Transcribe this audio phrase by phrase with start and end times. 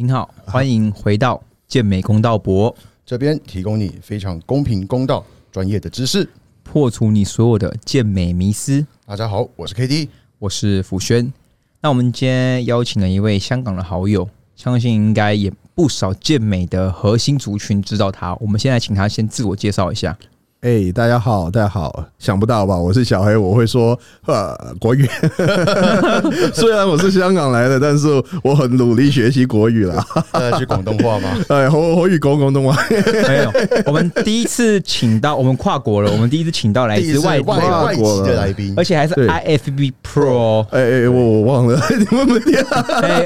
[0.00, 2.72] 您好，欢迎回到健美公道博，
[3.04, 6.30] 这边提供你非常公平公道、专业的知识，
[6.62, 8.86] 破除你所有的健美迷思。
[9.04, 10.08] 大家好，我是 K D，
[10.38, 11.32] 我是福轩。
[11.80, 18.36] 那我们今天邀请了一位香港的好友，相信应该也不少健美的核心族群知道他。
[18.36, 20.16] 我们现在请他先自我介绍一下。
[20.60, 22.76] 哎，大家好，大家好，想不到吧？
[22.76, 23.96] 我是小黑，我会说
[24.26, 25.08] 呃国语。
[26.52, 28.08] 虽然我是香港来的，但是
[28.42, 30.04] 我很努力学习国语了。
[30.32, 31.28] 在学广东话吗？
[31.48, 32.76] 哎，我我语讲广东话。
[32.90, 33.52] 没有，
[33.86, 40.66] 我们第一次请到我们跨国了，我们第一次请到来自外外外籍的来宾，而且还是 IFB Pro。
[40.70, 42.60] 哎哎，我我忘了，你们没听？
[43.00, 43.24] 哎，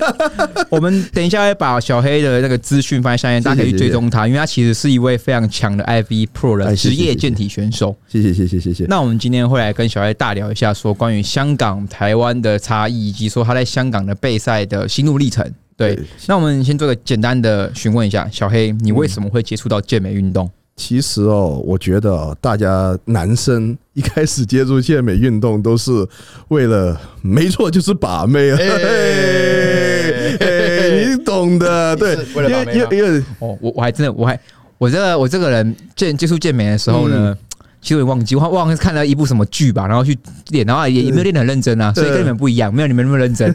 [0.68, 7.16] 我们等一下会把小黑的那个资讯放在下面，大家可以追踪他，因为他其实是一位非常强的 IFB Pro 的职业。
[7.22, 8.84] 健体选手，谢谢谢谢谢谢。
[8.86, 15.48] 那我们今天会来跟小黑大聊一下，说关于香港、台湾的差异，以及说他在香港的备赛的心路历程。
[15.76, 15.96] 对，
[16.26, 20.50] 那我们先做个简单的询问一下，小黑，你为什么会接触到健美运动？
[20.74, 26.04] 其实哦，我觉得大家男生一开始接触健美运动都是
[26.48, 28.58] 为了，没错，就是把妹啊，
[30.98, 34.36] 你懂的，对，因为因为因为哦，我我还真的我还。
[34.82, 37.38] 我这个我这个人见接触健美的时候呢。
[37.82, 40.16] 其实我也忘记，我忘了看了一部什么剧吧，然后去
[40.50, 43.52] 练，然后也也没有练得很认真啊，所以跟你们不一样，没有你们那么认真。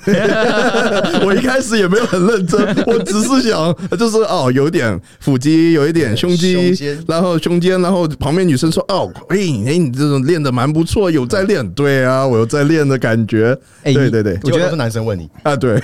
[1.25, 6.75] 我一开始也没有很认真，我只是想就是哦，有点腹肌，有一点胸肌，
[7.08, 13.58] 然后胸肩，然后旁边女生说哦，哎哎，你这种练的蛮不错，有在练，对啊，我有在练的感觉。
[13.84, 15.81] 哎，对对对，我觉得是男生问你啊，对。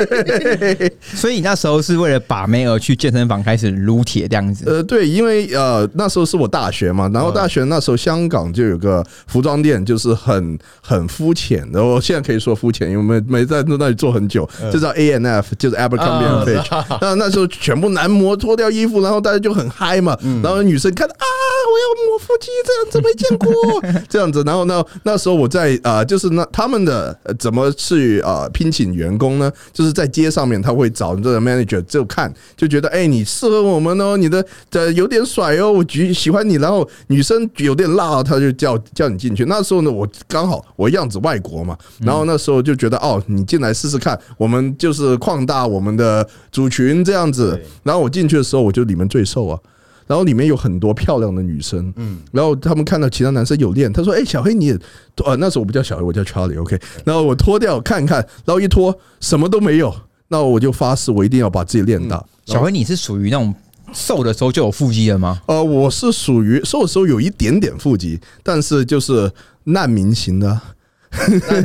[1.00, 4.64] 所以你那时候是为了把妹而去健身房开始撸铁这样子？
[4.66, 7.45] 呃，对，因为呃那时候是我大学嘛，然后大。
[7.46, 11.80] 大学那时候，香港就有个服装店，就是很很肤浅的。
[11.80, 16.98] 我现在可以说肤浅，因为没没在那里做很久，就叫 A N F，就是 Abercrombie Fitch。
[17.00, 20.18] 那那时候全部男模脱掉衣服，然后大家就很嗨嘛。
[20.42, 21.24] 然后女生看啊，
[21.66, 24.42] 我要摸腹肌，这样子没见过， 这样子。
[24.44, 29.50] 然后呢，那时候我在啊，就是那他们的怎么去啊聘请员工呢？
[29.72, 36.54] 就是在街上面，他会找这个 manager 就看，就觉得哎，你适合我们哦，你的呃有点甩哦，我喜喜欢你。
[36.54, 37.48] 然后女生。
[37.56, 39.44] 有点辣，他就叫叫你进去。
[39.46, 47.58] 那时候呢，我刚好我样子外国嘛，然后那时候就觉得哦，你进来试试看，我们就是扩大我们的族群这样子。
[47.82, 49.58] 然后我进去的时候，我就里面最瘦啊，
[50.06, 54.78] 然后里面有很多漂亮的女生，嗯，然后他们看到其他男生有练，他说：“哎，小黑你也……
[55.24, 56.78] 呃，那时候我不叫小黑，我叫 Charlie，OK。
[57.04, 59.94] ”然后我脱掉看看，然后一脱什么都没有，
[60.28, 62.24] 那我就发誓我一定要把自己练大。
[62.44, 63.54] 小黑，你是属于那种。
[63.92, 65.40] 瘦的时候就有腹肌了吗？
[65.46, 69.30] 呃，我是属于瘦的时候有一点点腹肌，但是就是
[69.62, 70.60] 难民型的，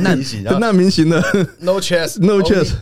[0.00, 1.20] 难民型，难民型的
[1.60, 2.72] ，no chest，no chest，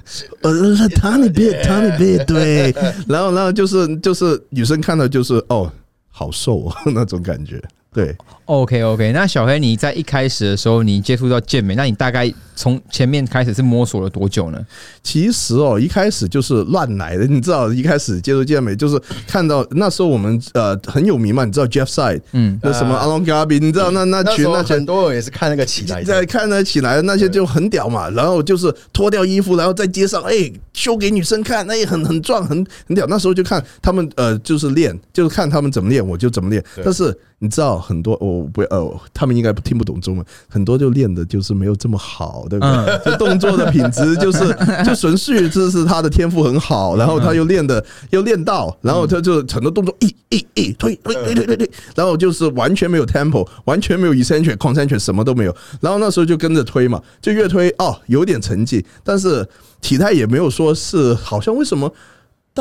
[0.43, 0.53] 呃
[0.91, 2.75] ，tiny bit，tiny bit，对，
[3.09, 5.71] 然后，然后就是就是女生看到就是哦，
[6.11, 7.61] 好瘦 那种感觉。
[7.93, 9.11] 对，OK OK。
[9.13, 14.59] 那小黑，你在一开始的时候，你接触到健美，那你大概从前面开始是摸索了多久呢？
[15.03, 17.27] 其实哦，一开始就是乱来的。
[17.27, 28.11] 你知道，一开始接触健美就是看到那时候我们呃很有名嘛，你知道 Jeff Side，嗯，那什么 Along Gabi，你知道那那群那很多人也是看那个起来，在看那起来的那些就很屌嘛。
[28.11, 33.07] 然后就是脱掉衣服，然后在街上哎秀给女生看，那也很很壮，很很屌。
[33.07, 36.63] 那时候就看他们呃就是练，就是看他们怎么练，我就怎么练。
[36.85, 37.71] 但是你知道。
[37.81, 42.99] 很多我不呃，他们应该听不懂中文，很多就练的就是没有这么好，对不对？
[43.13, 44.41] 就动作的品质就是
[44.85, 55.57] 就纯粹这是他的天赋很好，然后他又练的 又练到，然后他就很多动作一一一推推推推推推，然后就是完全没有 tempo，完全没有 eccentric concentric，什么都没有。
[55.81, 59.47] 然后那时候就跟着推嘛，就越推哦，有点成绩，但是
[59.81, 61.91] 体态也没有说是好像为什么。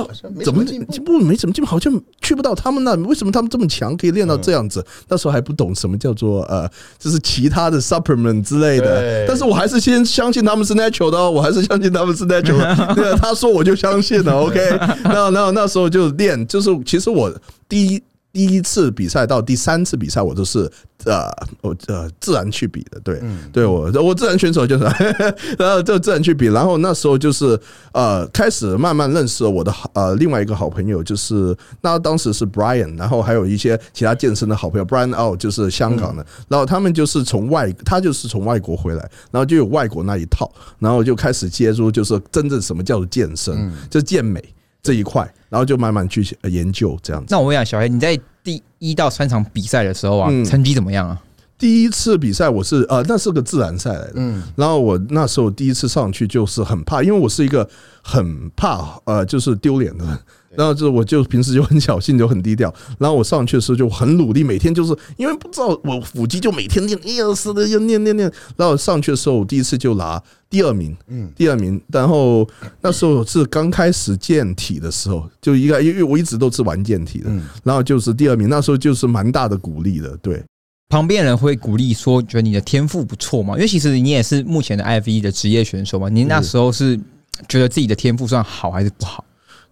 [0.04, 0.10] 到
[0.44, 2.96] 怎么进步没怎么进步，好像去不到他们那。
[3.08, 4.86] 为什么他们这么强，可以练到这样子？
[5.08, 9.26] 那时候还不懂什么叫做呃，就是其他的 supplement 之类的。
[9.28, 12.76] 但是我还是先相信他们是 natural 的，我还是相信他们是 natural。
[12.96, 14.34] 对，他说我就相信了。
[14.34, 14.60] OK，
[15.04, 17.34] 那那那时候就练，就是其实我
[17.68, 18.02] 第一。
[18.40, 20.60] 第一次比赛到第三次比赛，我都是
[21.04, 23.22] 呃，我呃自然去比的，对，
[23.52, 24.86] 对我我自然选手就是，
[25.60, 27.60] 然后就自然去比，然后那时候就是
[27.92, 39.02] 呃开始慢慢认识了我的呃另外一个好朋友，就是那当时是 Brian，然后还有一些其他健身的好朋友，Brian O 就是香港的，然后他们就是从外他就是从外国回来，
[39.32, 40.50] 然后就有外国那一套，
[40.80, 44.42] 然后就开始接触，就是真正什么叫做健身，就健美。
[44.90, 47.28] 这一块，然后就慢慢去研究这样子。
[47.30, 51.22] 那我问一下小黑，你在第一到三场比赛的时候啊，成绩怎么样啊？
[51.60, 57.70] 第一次比赛我是呃，那是个自然赛来的，嗯，然后我那时候第一次上去就是很怕，因为我是一个
[58.02, 60.20] 很怕呃就是丢脸的人。
[60.60, 62.74] 然后就是我就平时就很小心，就很低调。
[62.98, 68.30] 然后我上去的时候就很努力，每天就是因为不知道我腹肌就每天练一二四的要练练练。
[68.58, 71.80] 然后上去的时候，我第一次就拿第二名，嗯，第二名。
[71.88, 72.46] 然后
[72.82, 77.32] 那时候是刚开始健体的时候，就一个因为我一直都是玩健体的，
[77.64, 78.50] 然后就是第二名。
[78.50, 80.44] 那时候就是蛮大的鼓励的，对。
[80.90, 83.54] 旁边人会鼓励说，觉得你的天赋不错嘛？
[83.54, 86.10] 因为其实你也是目前的 F 一的职业选手嘛。
[86.10, 87.00] 你那时候是
[87.48, 89.24] 觉得自己的天赋算好还是不好？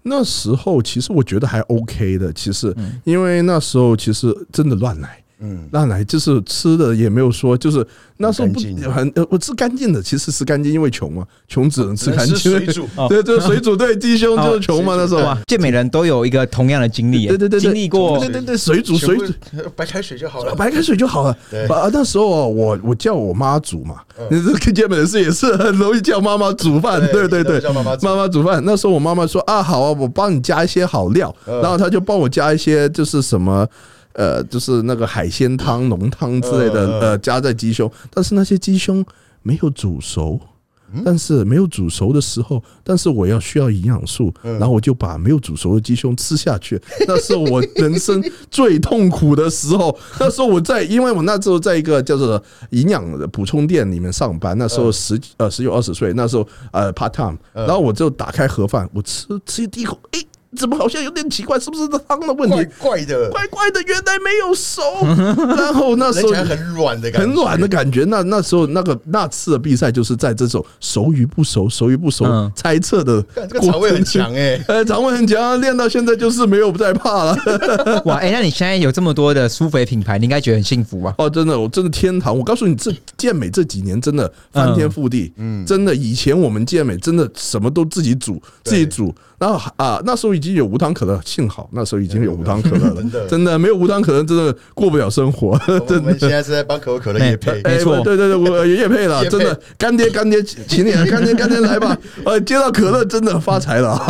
[0.07, 5.23] 那时候其实我觉得还 OK 的，其实因为那时候其实真的乱来。
[5.39, 7.85] 嗯，那来就是吃的也没有说，就是
[8.17, 12.35] 那时候不很呃，我吃干净的，其实是干净，因为穷嘛，穷只能吃干净。
[12.37, 15.37] 水煮，对对，水煮对鸡胸就是穷嘛，那时候。
[15.45, 19.31] 健美人都有一个同样的经历，对对对，经历过，对对对，水煮水煮，
[19.75, 21.29] 白开水就好了，白开水就好了。
[21.69, 23.97] 啊，那时候我我叫我妈煮嘛，
[24.31, 28.59] 你这个健美人士也是很容易叫妈妈煮饭，对对对，叫妈妈妈妈煮饭。
[28.65, 33.67] 那时候我妈妈说啊，好啊，我帮你加一些好料，然后她就帮我加一些就是什么。
[34.17, 39.05] 呃，就是那个海鲜汤、浓汤之类的，呃，加在鸡胸，但是那些鸡胸
[39.43, 40.39] 没有煮熟，
[41.05, 49.95] 但是没有煮熟的时候，但是我要需要营养素，然后我就把没有煮熟的鸡胸吃下去， 那是我人生最痛苦的时候。
[50.19, 52.41] 那时候我在，因为我那时候在一个叫做
[52.71, 60.19] 营养的补充店里面上班，那时候十呃十九二十岁，那时候呃 part time，然后我就打开盒饭，我吃吃第一口，哎。
[60.57, 61.59] 怎么好像有点奇怪？
[61.59, 62.55] 是不是这汤的问题？
[62.55, 64.81] 怪怪的，怪怪的，原来没有熟。
[65.55, 68.03] 然后那时候很软的感觉，很软的感觉。
[68.05, 72.25] 那那时候那个那次的比赛就是在这种熟与不熟、熟与不熟
[72.55, 73.23] 猜测的。
[73.35, 77.37] 这个肠胃很强哎，呃，肠胃很强，练到现在就是没有再怕了。
[78.05, 81.13] 哇，哎，那你现在有这么多的苏肥品牌，你应该觉得很幸福吧？
[81.17, 82.35] 哦，真的，我真的天堂。
[82.37, 85.31] 我告诉你，这健美这几年真的翻天覆地。
[85.37, 89.13] 嗯，真的，以前我们健美真的什么都自己煮，自己煮。
[89.39, 92.95] 然后啊，那时候已经有无糖可乐，幸好那时候已经有无糖可乐了。
[92.95, 95.55] 真的，真的没有无糖可乐，真的过不了生活。
[95.87, 99.23] 真的，现在是在帮可口可乐也配，没错，对对对，我也配了。
[99.29, 101.95] 真的，干爹干爹，请你干爹干爹来吧。
[102.25, 103.95] 呃，接到可乐真的发财了。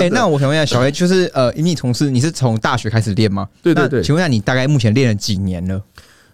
[0.00, 3.48] 哎，那我想问一下小黑，就是呃，你从事你是从大学开始练吗？
[3.62, 5.80] 对对对，请问一下，你大概目前练了几年了？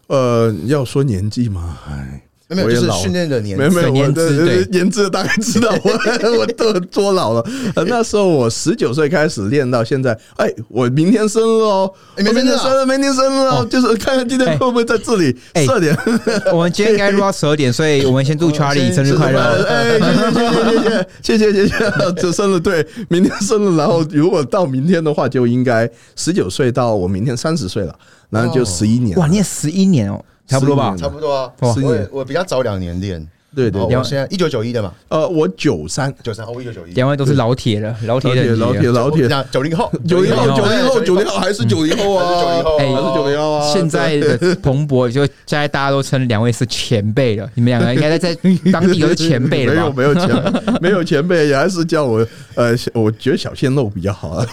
[0.07, 1.77] 呃，要说年纪吗？
[1.91, 2.23] 哎。
[2.57, 5.93] 没有，就是训练的年，没有没有年资，对年资大概知道我
[6.39, 7.45] 我都多老了。
[7.87, 15.97] 那时候我十九岁开始练到现在，哎，我明天生日哦，明天生日，明天生日哦，就是看看今天会不会在这里十二点。
[16.53, 19.41] 我们今天应该录到十二点，所以我们先祝 Charlie 生日快乐。
[19.69, 27.95] 哎，谢谢谢谢谢谢谢谢，这生日对，明天生日，然后如果到明天的话，就应该十九岁到我明天三十岁了，
[28.29, 29.17] 然后就十一年。
[29.19, 30.25] 哇，你也十一年哦。
[30.51, 31.53] 差不多吧，差不多啊。
[31.61, 33.25] 我我比较早两年练，
[33.55, 33.81] 对对。
[33.81, 36.93] 我现在一九九一的嘛，呃，我九三九三，我一九九一。
[36.93, 39.29] 两位都是老铁了，老铁老铁老铁。
[39.51, 42.25] 九零后，九零后，九零后，九零后还是九零后啊？
[42.43, 43.73] 九零后，还是九零后啊？
[43.73, 47.49] 现在的蓬勃，就现在大家都称两位是前辈了。
[47.55, 48.41] 你们两个应该在在
[48.73, 49.75] 当地都是前辈了。
[49.75, 54.45] 没有没有前没有前辈，也还是叫我呃，我觉得小鲜肉比较好。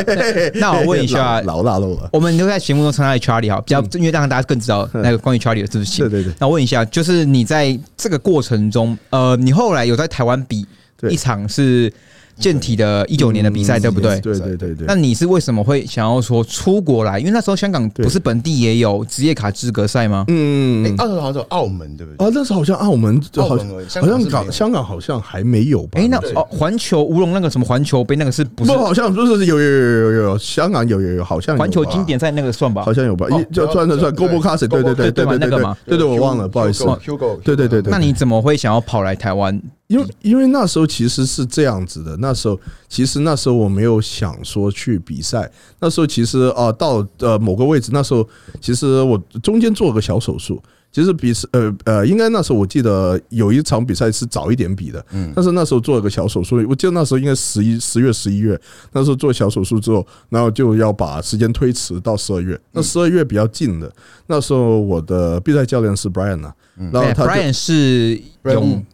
[0.54, 2.08] 那我问一下， 老大肉了。
[2.12, 6.08] 我们都在节目中称他为 Charlie 哈，比较因为让大家更知道那个关于 Charlie 的事情。
[6.08, 6.32] 对对对。
[6.38, 10.66] 那问一下，就是你在这个过程中，呃，你后来有在台湾比
[11.08, 11.92] 一场是？
[12.40, 14.18] 健体的一九年的比赛，对不对？
[14.20, 14.86] 对对对对。
[14.86, 17.18] 那你是为什么会想要说出国来？
[17.18, 20.24] 因为那时候香港不是本地也有职业卡资格赛吗？
[20.28, 22.26] 嗯，哎，那时候好像澳门，对不对？
[22.26, 23.68] 啊，那时候好像澳门，好像
[24.02, 26.00] 好像港香港好像还没有吧？
[26.00, 28.72] 哎，那哦，环球乌龙那个什么环球杯那个是不是？
[28.72, 32.82] 好像就是有有有有有香港有有有，好像环球经典赛那个算吧？
[32.82, 33.26] 好像有吧？
[33.30, 36.84] 一就算算算 g o b l Classic，对对对对对那个嘛，对对，我忘了，不好意思。
[37.44, 37.90] 对对对对。
[37.90, 39.60] 那你怎么会想要跑来台湾？
[39.90, 48.26] 因为因为那时候其实是这样子的，那时候其实那时候我没有想说去比赛，那时候其实啊到呃某个位置，那时候
[48.60, 58.56] 其实我中间做了个小手术，其实比呃呃应该那时候我记得有一场比赛是早一点比的，嗯，但是那时候做了个小手术，我记得那时候应该十一十月十一月，
[58.92, 63.92] 那时候做小手术之后，然后就要把时间推迟到十二月，那十二月比较近的，
[64.28, 66.54] 那时候我的比赛教练是 Brian 啊，
[66.92, 68.86] 然后他 Brian 是用。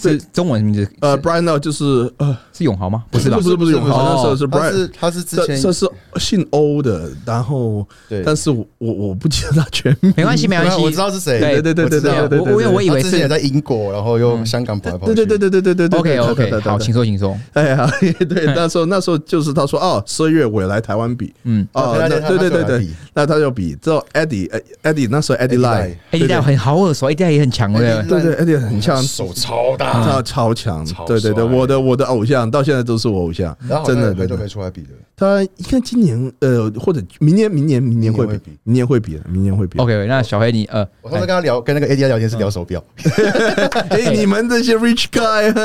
[0.00, 3.04] 是中文名字，呃，Brian Lau 就是呃，是永豪吗？
[3.10, 3.30] 不是？
[3.30, 17.90] 不是不是永豪，那时候是 Brian，他是,他是之前这是姓欧的，然后对，但是我我不记得他全名，没关系没关系，我知道是谁，对对对对对，我我以为是之前在英国，然后用香港跑来跑，对对对对对对对，OK OK，好，请说请说，哎呀，
[18.28, 29.89] 对，那时候那时候就是他说哦，十二月我来台湾比，嗯，哦，对对对对，那他就比，之后 Eddie，Eddie 那时候 Eddie Lie，Eddie Lie 很好耳熟，Eddie 也很强的，对对，Eddie 很强，手超大。
[29.92, 30.84] 超超强。
[30.86, 34.36] 超，对对对，我的我的偶像到现在都是我偶像，真的真的。
[34.36, 38.40] 没出来比的，他应该今年呃或者明年明年明年会比。
[38.64, 39.78] 明年会比，明年会比。
[39.78, 42.82] OK，那小黑你呃，我上次跟他聊，跟那个 AD 聊天是聊手表，
[43.90, 45.60] 哎，你们这些 rich guy 哈。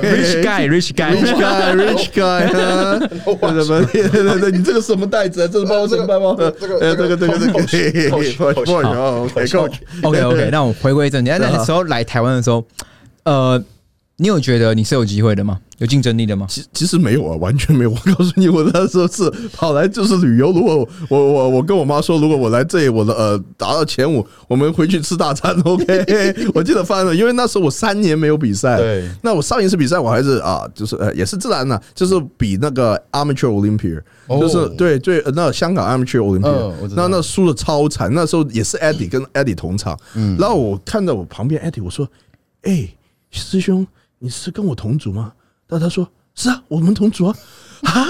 [0.00, 2.98] Rich guy，Rich guy，rich guy，guy，rich guy，哈，
[3.52, 3.84] 什么？
[3.92, 5.48] 对对对，你这个什么袋子啊？
[5.52, 6.34] 这是包什么包包？
[6.36, 9.28] 这个呃，这个这个这个 Coach，哦
[10.02, 11.30] ，OK OK，那我回归正题。
[11.30, 12.64] 那那时候来台湾的时候，
[13.24, 13.62] 呃，
[14.16, 15.60] 你有觉得你是有机会的吗？
[15.78, 16.46] 有竞争力的吗？
[16.46, 17.90] 其其实没有啊，完全没有。
[17.90, 20.52] 我告诉你，我那时候是跑来就是旅游。
[20.52, 25.58] 如果我我我跟我妈说，如果我来这里，我的呃达到前五，我们回去吃大餐。
[25.64, 28.76] OK，我记得翻了，因为那时候我三年没有比赛。
[28.76, 38.12] 对，那我上一次比赛我还是啊，就是呃也是自然的，就是比那个 Amateur Olympia，哦就是对对，呃那香港 Amateur Olympia，那那输的超惨。
[38.12, 42.06] 那时候也是 Eddie 跟 Eddie 同场，嗯然后我看到我旁边 Eddie，我说
[42.64, 42.86] ：“哎，
[43.30, 43.86] 师兄，
[44.18, 45.32] 你是跟我同组吗？”
[45.68, 47.36] 然后他说：“是啊，我们同组啊。”
[47.82, 48.06] 啊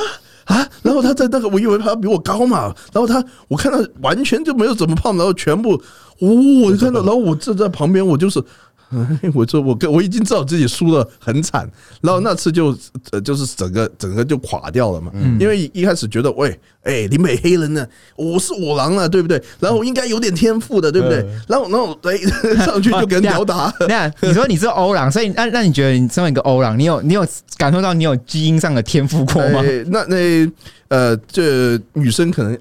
[0.46, 0.68] 啊！
[0.82, 5.74] 然后他在那个，我以为他比我高嘛，然后他我看他完全就没有怎么胖，然后全部，
[6.18, 6.28] 哦，
[6.64, 8.42] 我就看到， 然后我站在旁边，我就是。
[9.22, 11.68] 哎，我说我跟我已经知道自己输的很惨，
[12.00, 12.76] 然后那次就
[13.12, 19.40] 呃就是整个整个就垮掉了嘛，因为一开始觉得喂，哎，林北黑人呢，我是我狼了，对不对？
[19.60, 21.24] 然后我应该有点天赋的，对不对？
[21.48, 22.16] 然后然后哎
[22.66, 29.62] 上去就给人吊打， 那你说你是欧朗，所以那那你觉得你身为一个欧朗，你有你有感受到你有基因上的天赋过吗？
[29.64, 30.50] 哎那那
[30.90, 32.52] 呃，这女生可能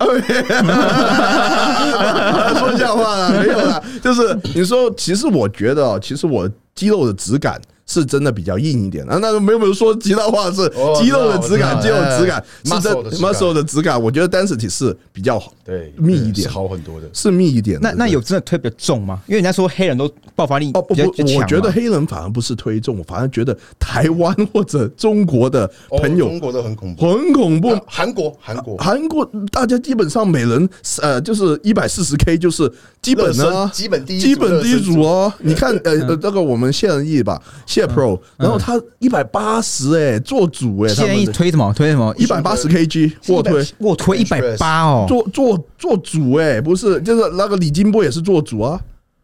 [2.58, 7.60] 说笑话了，没有啦，就是你说，其实我觉得哦，其实我肌肉的质感。
[7.90, 9.04] 是真的比较硬一点。
[9.10, 13.34] 啊，那没有没有说其他话是哦肌肉的质感，肌肉的质感哎是真 muscle 的质感。
[13.34, 16.48] muscle 的质感，我觉得 density 是比较好，对，密一点。
[16.48, 17.10] 是好很多的。
[17.12, 17.80] 是密一点。
[17.82, 19.20] 那那有真的推比较重吗？
[19.26, 21.02] 因为人家说黑人都爆发力哦不不
[21.36, 28.78] 我觉得黑人反而不是推重，我反而觉得台湾或者中国的朋友哦中国都很恐怖，很恐怖，韩国韩国。
[28.78, 30.70] 韩国大家基本上每人
[31.02, 35.34] 呃就是一百四十 K 就是基本的啊基本第一基本第一组哦。
[35.40, 36.08] 你看呃嗯。
[36.10, 37.42] 呃那个我们谢仁义吧，
[37.80, 41.74] 谢 Pro，然后他一百八十哎做主哎，他现在推什么？
[41.74, 42.14] 推什么？
[42.18, 43.66] 一百八十 KG 卧推。
[43.80, 48.80] 卧推一百八哦，做做做主哎、不是，就是那个李金波也是做主啊，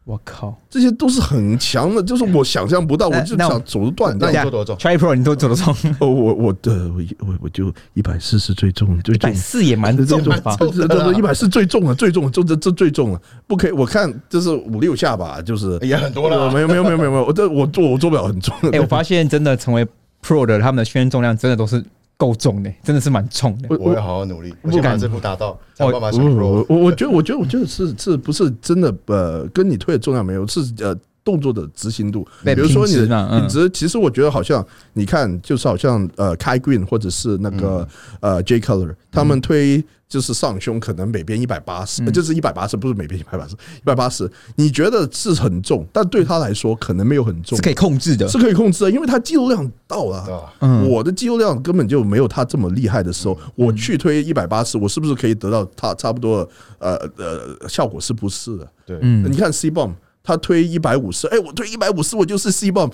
[0.05, 0.55] 我靠！
[0.69, 4.51] 这些都是很强的，就是我想象不到，我我就想走得断那掉你。
[4.51, 10.55] 做多重 Try Pro 你都走得重， 哦，我我的我我我就一百四是最重最重一百，四也蛮重的吧？
[10.59, 13.71] 这这这一百四最重了，最重了，这这这最重了，不可以。
[13.71, 18.53] 我看这是五六下吧，就是也很多了没有没有没有没有没有，我这我做我做不了很重。
[18.73, 19.83] 哎，我发现真的成为
[20.23, 21.83] Pro 的，他们的训练重量真的都是
[22.17, 23.67] 够重的，真的是蛮重的。
[23.69, 26.65] 我我会好好努力，我先把这步达到，才有办法想我 pro 我。
[26.69, 32.25] 我我觉得我觉得我觉得是是不是真的呃，跟你推的重量没有，是呃动作的执行度。
[32.43, 37.85] 比如说你的品质，其实我觉得好像你看，就是好像呃开 Green 或者是那个
[38.21, 42.13] 呃 J Color，他们推就是上胸可能每边一百八十，嗯。
[42.13, 47.57] 就是一百八十，不是每边一百八十，一百八十，你觉得是很重，但对他来说可能没有很重。
[47.57, 48.27] 是，可以控制的。
[48.27, 48.37] 是。
[48.37, 50.53] 可以控制的，因为他肌肉量到了。
[50.87, 57.99] 我的肌肉量根本就没有他这么厉害的时候，我去推一百八十，我是不是可以得到他差不多呃呃效果？
[57.99, 58.71] 是不是的？
[58.85, 59.29] 对，嗯。
[59.31, 59.93] 你看 C bomb，
[60.25, 62.91] 他推一百五十，哎，我推一百五十，我就是 C bomb，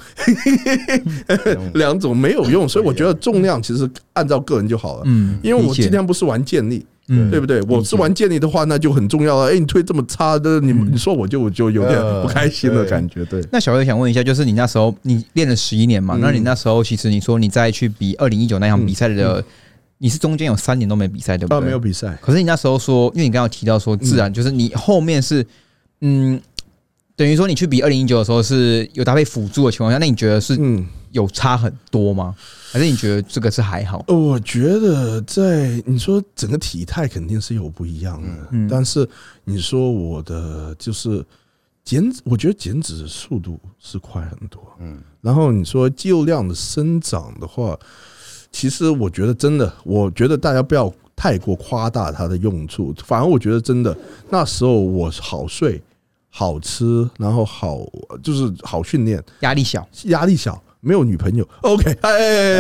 [1.74, 5.04] 两种没有用，所以我觉得重量其实按照个人就好了。
[5.06, 7.62] 嗯因为我今天不是玩健力，嗯对不对？
[7.70, 9.52] 我是玩健力的话，那就很重要了。
[9.52, 13.24] 哎，你推这么差的，你你说我就我就有点呃不开心的感觉。
[13.26, 16.16] 对，那小魏想问一下，就是你那时候你练了十一年嘛？
[16.18, 19.44] 嗯那你那时候其实你说你再去比二零一九那场比赛的，
[20.00, 21.66] 你是中间有三年都没比赛，对不啊，对？
[21.68, 21.80] 没有。
[21.80, 25.46] 比赛，可是你那时候说，因为你刚刚有提到说，自然就是你后面是
[26.02, 26.40] 嗯，
[27.22, 30.88] 等于说你去比二零一九的时候是有搭配辅助的情况下，那你觉得是嗯。
[31.12, 32.34] 有差很多吗？
[32.72, 34.02] 还是你觉得这个是还好？
[34.08, 39.06] 呃我觉得在你说整个体态肯定是有不一样的，嗯但是
[39.44, 41.22] 你说我的就是
[41.84, 44.64] 减脂，我觉得减脂的速度是快很多。
[44.80, 47.78] 嗯，然后你说肌肉量的生长的话，
[48.50, 53.94] 其实我觉得真的，我觉得大家不要太过夸大它的用处，反而我觉得真的
[54.30, 55.82] 那时候我好睡。
[56.34, 57.80] 好吃，然后好
[58.24, 61.48] 就是好训练，压力小，压力小，没有女朋友。
[61.62, 62.60] OK，哎，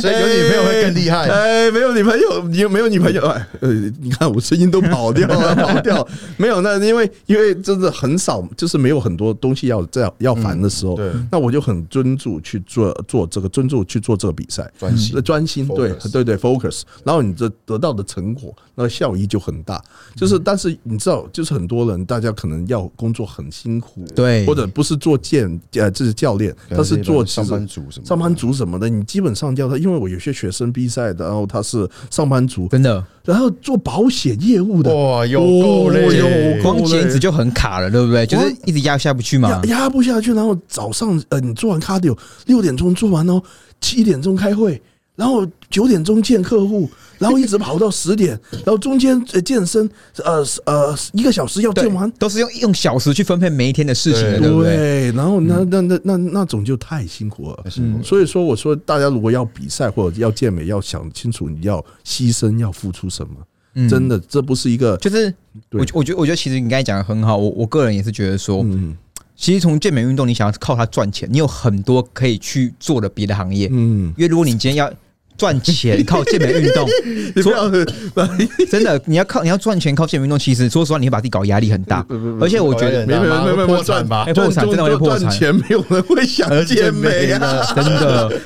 [0.00, 1.28] 所以有女朋友会更厉害。
[1.28, 3.24] 哎，没有女朋友，你有没有女朋友？
[3.26, 6.06] 哎，呃，你看我声音都跑掉了，跑掉。
[6.36, 16.82] 没有，那因为因为真的很少，就是没有很多东西要这样要烦的时候，对那我就很专注去做做这个，专注去做这个比赛，专心专心，对对对，focus。
[17.04, 19.82] 然后你这得到的成果，那效益就很大。
[20.16, 38.24] 就是，但是你知道，就是很多人，大家可能要工作很辛苦，对或者不是做健呃，这是教练，他是做上班族什么上班族什么的，你基本上叫他，因为我有些学生比赛的，然后他是上班族，真的，然后做保险业务的，哇，有够累，哦有光减脂就很卡了，对不对？
[38.24, 39.62] 就是一直压下不去嘛压。
[39.64, 42.16] 压不下去，然后早上呃，你做完 cardio
[42.46, 43.42] 六点钟做完哦，
[43.80, 44.80] 七点钟开会，
[45.18, 49.90] 然后九点钟见客户，然后一直跑到十点， 然后中间呃健身，
[50.24, 55.10] 呃呃一个小时要对健完，，都是用用小时去分配每一天的事情的，对对不对？
[55.10, 57.68] 然后那那那那那种就太辛苦了太。
[57.70, 63.34] 辛苦了所以说，我说大家如果要比赛或者要健美，要想清楚你要牺牲要付出什么。
[63.74, 65.34] 嗯真的，这不是一个就是
[65.72, 68.96] 我我觉得我觉得其实你刚才讲的很好，我我个人也是觉得说，嗯
[69.36, 73.68] 其实从健美运动，你想要靠它赚钱，你有很多可以去做的别的行业。
[73.70, 74.92] 嗯，因为如果你今天要
[75.38, 76.86] 赚钱靠健美运动，
[78.68, 82.04] 真的你要靠你要赚钱靠健美运动，其实说实话，你会把自己搞压力很大。
[82.40, 84.34] 而且我觉得没有没有破产吧哎？
[84.34, 88.40] 破产真的会破产赚钱没有人会想健美啊，真的，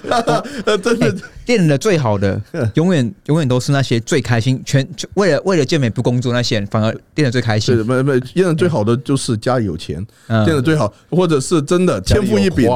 [0.67, 1.15] 呃真的
[1.47, 2.41] 练的最好的，
[2.75, 7.87] 永远永远都是那些最开心，全就为了为了健美不工作那些人，反而练的最开是心。
[7.87, 12.69] 没没练的最好的就是家里有钱，嗯练的最好，或者是真的天赋异禀。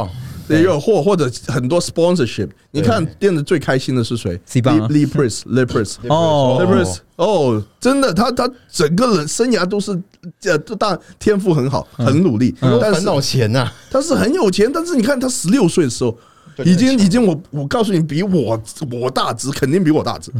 [0.48, 5.42] 也有或或者很多 sponsorship，你看练的最开心的是谁？Priest
[6.08, 6.58] 哦。
[6.60, 9.90] Lee Priest 哦，真的，他他整个人生涯都是
[10.44, 16.16] 呃，当然天赋很好，很努力，但是很有钱呐， 他是很有钱，但是你看他十六岁的时候，
[16.64, 18.62] 已经已经我我告诉你，比我
[18.92, 20.30] 我大只，肯定比我大只。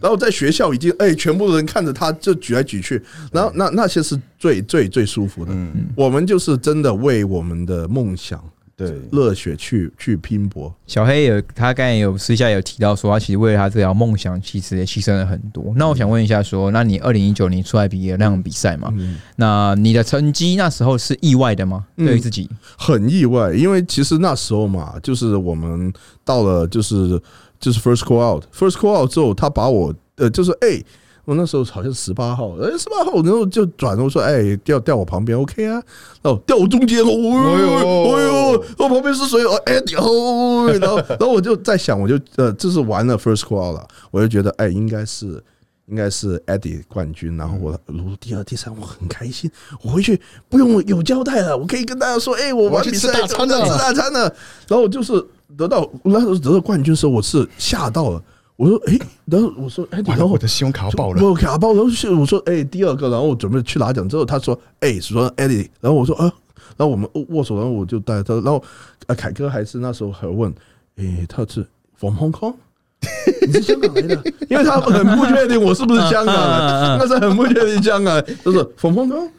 [0.00, 3.02] 然后在学校已经哎，全部人看着他就举来举去，
[3.32, 5.52] 然后那那些是最最最舒服的。
[5.94, 8.42] 我们就是真的为我们的梦想
[8.86, 10.74] 对，热血去去拼搏。
[10.86, 15.72] 小黑有他刚才有私下有提到说，他其实为了他这条梦想，其实也牺牲了很多。
[15.76, 18.90] 那我想问一下说，那你二零一九年出来比的那场比赛嘛，
[19.36, 21.84] 那你的成绩那时候是意外的吗？
[21.96, 25.92] 嗯对于自己，很意外，因为其实那时候嘛，就是我们
[26.24, 27.20] 到了就是
[27.60, 30.82] 就是 first call out，first call out 之后，他把我呃就是哎、
[31.30, 35.80] 我那时候好像十八号，哎十八号，然后就转了，我说哎调调我旁边 OK 啊，
[36.20, 39.40] 然后调我中间哦，哎呦哎呦，我旁边是谁？
[39.44, 45.40] 哦哎哦， 然后然后我就在想，我就呃这是完了 first call 了，我就觉得哎应该是。
[45.86, 49.50] 应该是 Eddie 冠军，然后我录第二、第三，我很开心。
[49.82, 54.20] 我回去不用有交代了，我可以跟大家说，哎、我我去吃完比赛大餐了吃大餐了。
[54.68, 55.14] 然后我就是
[55.58, 58.22] 得到那时候得到冠军的时候，我是吓到了。
[58.60, 66.30] 我说，哎、然后我说，哎、然后我的信用卡爆了，我卡爆，然后是我说，哎、第二个，然后我准备去拿奖之后，他说，哎、说 Eddie，然后我说，啊，
[66.76, 68.62] 然后我们握手，然后我就带他，然后
[69.06, 70.52] 啊，凯哥还是那时候还问，
[70.96, 72.54] 哎、他是 from Hong Kong。
[73.46, 79.30] 你是香港来的，因为他很不确定我是不是香港人， 那是很不确定香港人，就是 from Hong Kong，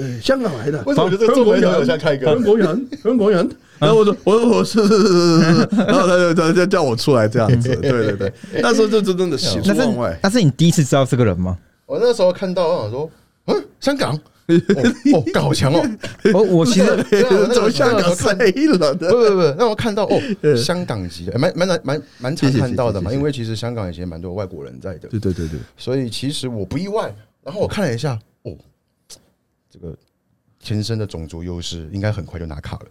[0.00, 3.50] 呃，香港来的，为什么我觉得这个中文很像开哥香港人，香港人。
[3.78, 10.18] 然后我说，我说我是是是是是，然后他就他就叫我出来这样子，对对对，那时候就真正的喜出望外。
[10.22, 11.56] 那是你第一次知道这个人吗？
[11.86, 13.10] 我那时候看到，我想说，
[13.46, 14.20] 嗯，香港，哦，
[15.14, 15.82] 哦干好强哦，
[16.34, 20.20] 我我其实对啊那个走香港是黑人不的，不不，让我看到哦，
[20.54, 27.10] 香港籍的，蛮蛮蛮蛮蛮常看到的嘛，因为其实香港以前蛮多外国人在的，对对对对，所以其实我不意外。
[27.42, 28.18] 然后我看了一下，哦，
[29.70, 29.96] 这个
[30.58, 32.86] 天生的种族优势应该很快就拿卡了。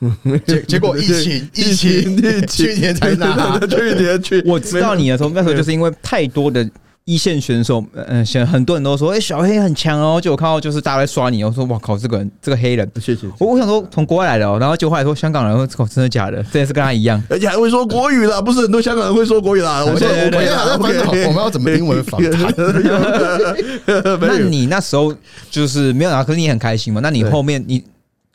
[0.46, 2.16] 结结果疫情疫情
[2.48, 6.68] 去年才拿， 去年去，我知道你的时候，那时候就是因为太多的
[7.06, 10.18] 一线选手，嗯、呃，很多人都说，哎、小黑很强哦。
[10.18, 16.42] 就我看到就是大家在刷你，我说哇靠，这个人这个黑人，谢谢，我我想说从国外来的哦，然后就后来说香港人，我靠，真的假的？
[16.50, 17.22] 这也是跟他一样。
[17.28, 19.84] 而且还会说国语啦，不是很多香港人会说国语啦。
[19.86, 22.54] 我说对对对我现在还在烦恼我们要怎么英文访谈。
[24.20, 25.14] 那你那时候
[25.50, 27.00] 就是没有拿，可是你很开心嘛？
[27.02, 27.84] 那你对后面你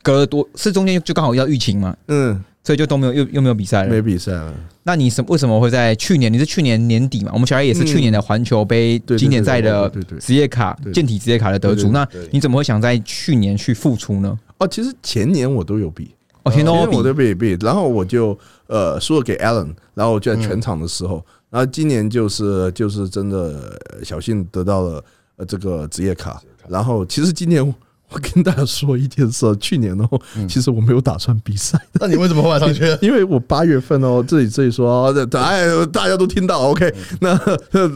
[0.02, 4.02] 隔了多是中间就刚好要疫情嘛，嗯，所以就都没有又又没有比赛了没。
[4.02, 6.32] 比赛了，那你什为什么会在去年？
[6.32, 7.30] 你是去年年底嘛？
[7.32, 11.90] 我们小孩也是去年的环球杯经典赛的职业卡健体职业卡的得主。
[11.90, 14.38] 那你怎么会想在去年去复出呢？
[14.58, 25.04] 哦，其实前年我都有比，哦，前年我比都比比，然后我就呃输了给 Allen，然后我就在全场的时候，然后今年就是就是真的呃小幸得到了
[25.36, 27.74] 呃这个职业卡，然后其实今年
[28.10, 32.84] 我跟大家说一件事，去年哦，其实我没有打算比赛，那你为什么后来上去？
[33.00, 35.06] 因为我八月份哦，这里这里说，
[35.38, 37.38] 哎，大家都听到，OK，那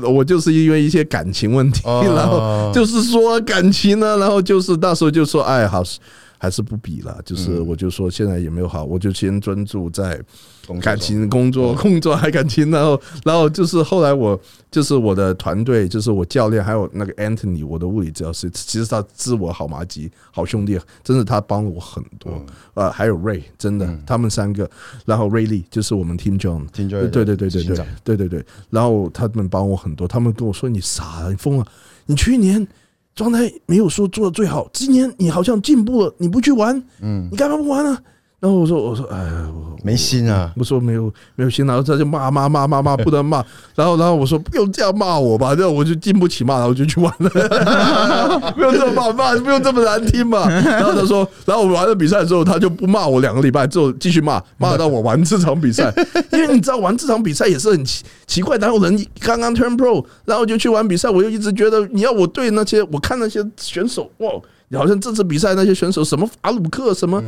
[0.09, 5.83] 我就是因为一些感情问题，然后就是说感情呢，然后就是那时候就说，哎，好。
[6.45, 10.21] 还是不比了，就是我就说现在也没有好，我就先专注在
[10.83, 14.39] 感情、工作、工作还感情，然后然后就是后来我
[14.71, 22.31] 就是我的团队，就是我教练，还有那个 Anthony，我的物理治疗师，其实他是我好麻吉、好兄弟，真的他帮了我很多。
[22.75, 24.71] 呃，还有 Ray，真的他们三个，
[25.07, 27.65] 然后 Ray Lee 就是我们 Team John，对对对对对
[28.05, 28.17] 对。
[28.17, 31.67] 对对，然后他们帮我很多，他们跟我说你傻了，你疯了，
[32.05, 32.67] 你去年。
[33.15, 37.99] 状态没有说做的最好，今年你好像进步了，你不去玩，嗯，你干嘛不玩呢？
[38.45, 39.27] 然后我说，我说，哎，
[39.83, 40.53] 没心啊！
[40.55, 43.43] 我说没有没有心，然后他就骂骂骂骂骂，不能骂。
[43.75, 47.31] 然后然后我说不用这样骂我吧，这样我就经不起骂，然后我就去玩了。
[48.55, 50.47] 不用这么骂骂，不用这么难听嘛。
[50.47, 55.91] 然后他说，然后我玩了比赛之后，他就不骂我两个礼拜之后继续骂，骂到我玩这场比赛。
[56.31, 61.09] 因为你知道玩这场比赛也是很奇奇怪，哪有人刚刚 turn pro，然后就去玩比赛？
[61.09, 64.29] 我就一直觉得你要我对那些我看那些选手哇。
[64.73, 67.23] 好像这次比赛那些选手什么法鲁克什么，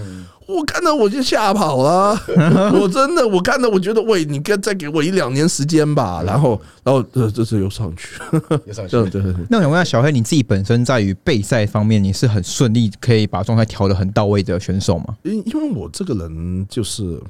[0.46, 2.16] 我看到我就吓跑了。
[2.80, 6.22] 我真的，我看到我觉得，喂，你再再给我一两年时间吧。
[6.24, 8.20] 然后，然后这这次又上去，
[8.64, 8.92] 又上去。
[8.96, 9.34] 对对对。
[9.50, 15.16] 那我想问下小黑，你自己本身在于备赛方面，你是很顺利，可以把状态调的很到位的选手吗？
[15.24, 17.20] 因因为我这个人就是，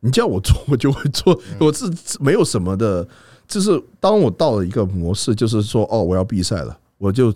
[0.00, 3.06] 你叫我做我就会做，我是没有什么的。
[3.48, 7.32] 就是当我到了一个模式，就是说，哦，我要比赛了，我就。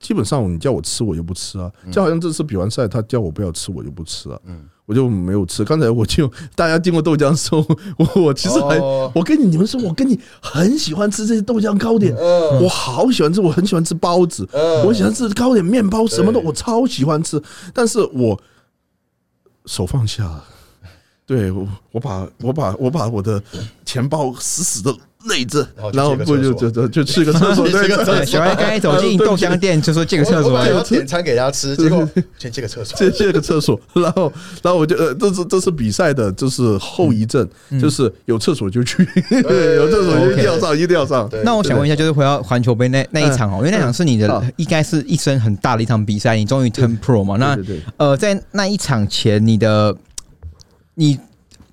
[0.00, 5.64] 基本上你叫我吃我就不吃啊，就好像这次比完赛他叫我不要吃我就不吃啊，嗯，我就没有吃。
[5.64, 7.66] 刚才我就大家经过豆浆时候，
[7.98, 8.78] 我 我其实还
[9.14, 12.14] 我跟你你们说，我跟你很喜欢吃这些豆浆糕点，
[12.62, 14.48] 我好喜欢吃，我很喜欢吃包子，
[14.84, 17.42] 我喜欢吃糕点、面包什么的，我超喜欢吃，
[17.74, 18.40] 但是我
[19.66, 20.40] 手放下，
[21.26, 23.42] 对我我把我把我把我的
[23.84, 24.96] 钱包死死的。
[25.28, 37.48] 内置，然后不就就就就 去个厕所，对，小孩刚一走进豆浆店就说借个厕所，要点餐给他吃，结果先借个厕所，借借个厕所，然后然后我就呃，这是这是比赛的，就是后遗症，
[37.80, 41.30] 就是有厕所就去， 有厕所就一定要上，一定要上。
[41.44, 47.36] 那我想问一下，就是回到环球杯那那一场哦，因为那场是你的应该是一生很大的一场比赛，你终于 turn pro 嘛？
[47.36, 47.56] 那
[47.98, 49.94] 呃，在那一场前，你的
[50.94, 51.18] 你。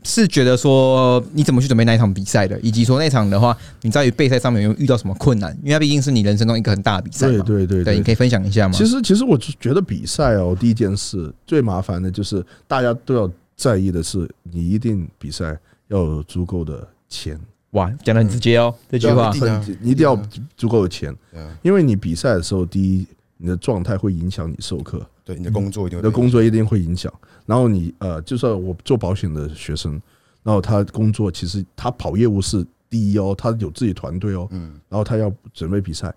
[0.06, 5.52] 是觉得说你怎么去准备那一场比赛的，以及说那场的话，你在于备赛上面有遇到什么困难？
[5.63, 7.44] 因为它毕竟是你人生中一个很大的比赛嘛。
[7.44, 8.74] 对对对，你可以分享一下吗？
[8.78, 17.39] 其实其实我觉得比赛哦，第一件事最麻烦的就是大家都要在意的是，你一定比赛要有足够的钱。
[17.72, 19.34] 哇，讲的很直接哦，这句话
[19.82, 20.15] 你一定要
[20.56, 21.13] 足够的钱，
[21.62, 23.06] 因为你比赛的时候，第一
[23.38, 27.12] 你的状态会影响你授课，对你的工作一定的工作一定会影响。
[27.45, 30.02] 然后你呃，就算我做保险的学生，
[30.43, 36.13] 然后他工作其实他跑业务是第一哦，他有自己团队哦，嗯，然后他要准备比赛，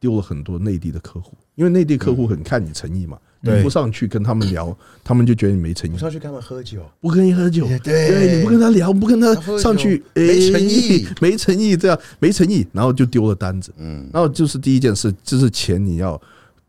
[0.00, 5.92] 丢了很多内地的客户，因为内地客户很看你诚意嘛，你不上去跟他们聊， 他们就觉得你没诚意。
[5.92, 16.20] 不上去跟他们喝酒，不跟你喝酒，对，你不跟他聊，不跟他上去，没诚意，没诚意，这样没诚意，然后就丢了单子，嗯，然后就是第一件事，就是钱你要，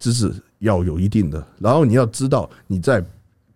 [0.05, 3.03] 就是要有一定的，然后你要知道你在。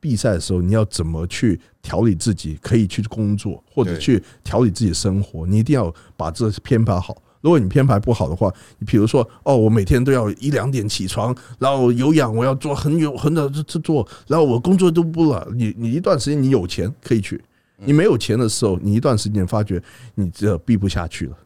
[0.02, 2.58] 比赛的时候，你要怎么去调理自己？
[2.62, 5.46] 可以去工作，或者去调理自己的生活。
[5.46, 7.22] 你一定要把这编排好。
[7.42, 15.46] 如果你编排不好的话，你比如说，哦，我每天都要一两点起床，然后有氧，我要做很有很早去做，然后我工作都不了。
[15.54, 17.44] 你你一段时间你有钱可以去，
[17.84, 19.84] 你没有钱的时候，你一段时间发觉
[20.16, 21.38] 你这逼不下去了。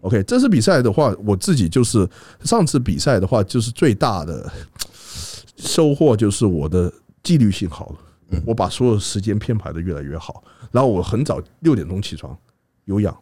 [0.00, 2.08] OK，这次比赛的话，我自己就是
[2.44, 4.50] 上次比赛的话，就是最大的
[5.56, 6.92] 收获就是我的。
[7.22, 10.42] 纪律性好了，我把所有时间编排的越来越好。
[10.72, 12.34] 然后我很早六点钟起床，
[12.86, 13.14] 有氧，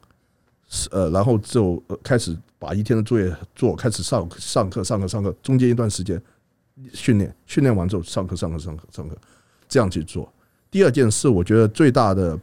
[0.93, 5.35] 呃，然后就开始把一天的作业做，开始上上课上课上课。
[5.43, 6.23] 中间一段时间
[6.95, 9.19] 训练，训练完之后上课上课上课上课，
[9.69, 10.33] 这样去做。
[10.71, 12.39] 第二件事，我觉得最大的，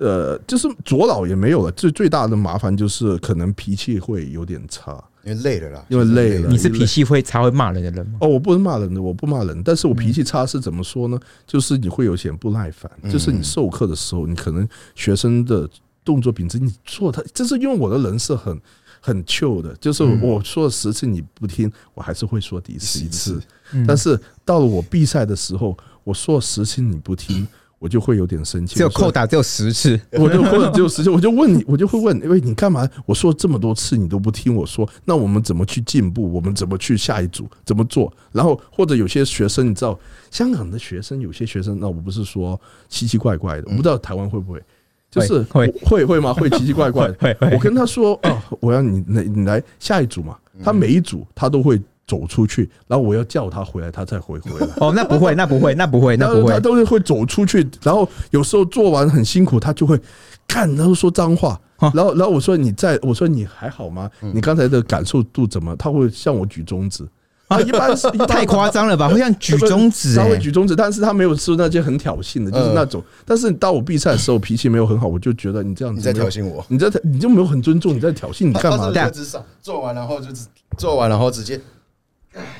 [0.00, 1.72] 呃，就是左脑也没有了。
[1.72, 5.02] 最最大的麻烦就是可能脾气会有点差。
[5.24, 6.48] 因为累了啦，因为累了。
[6.48, 8.18] 你是脾气会差会骂人的人吗？
[8.20, 11.20] 哦，我不是骂人的，我不骂人，但是我脾气差是怎么说呢？
[11.46, 15.68] 就是你会有些不耐烦，就是你授课的时候，你可能学生的
[16.02, 18.58] 动作品质，你做他，就是因为我的人是很
[19.00, 23.38] 很 chill 的，就是我说了十次你不听，我还是会说第十一次。
[23.86, 27.46] 但是到了我闭赛的时候，我说了十次你不听。
[27.78, 28.76] 我就会有点生气。
[28.76, 32.88] 只有扣打只有十次，我就或者只有十次，我就问你，我就会问，因为你干嘛？
[33.06, 36.32] 我说这么多次你都不听我说，那我们怎么去进步？
[36.32, 37.48] 我们怎么去下一组？
[37.64, 38.12] 怎么做？
[38.32, 39.98] 然后或者有些学生，你知道，
[40.30, 44.62] 香港的学生有些学生，那我不是说奇奇怪怪的，我不知道台湾会不会，
[45.10, 46.34] 就是会会会吗？
[46.38, 47.14] 会奇奇怪怪
[47.52, 54.66] 我跟他说啊，我要你来你来下一组嘛，他每一组他都会走出去，然后我要叫他回来，他再回回来。
[54.80, 60.00] 哦，那不会，那不会，那不会，那不会，他都是会走出去，然后有时候做完很辛苦，他就会
[60.48, 64.10] 看，然后说脏话，哦然后然后我说你在，我说你还好吗？
[64.32, 65.76] 你刚才的感受度怎么？
[65.76, 67.06] 他会向我举中指
[67.48, 69.08] 啊，一般是一般太夸张了吧？
[69.08, 73.02] 会像举中指他会哎，举中指，但是他没有说那些很挑衅的，就是那种。
[73.24, 79.10] 但是到我比赛的时候脾气没有很好，我就觉得你这样子你在挑衅我，你在你就没有很尊重，你在挑衅，你干嘛他？
[79.10, 80.28] 是在做完，然后就
[80.76, 81.58] 做完，然后直接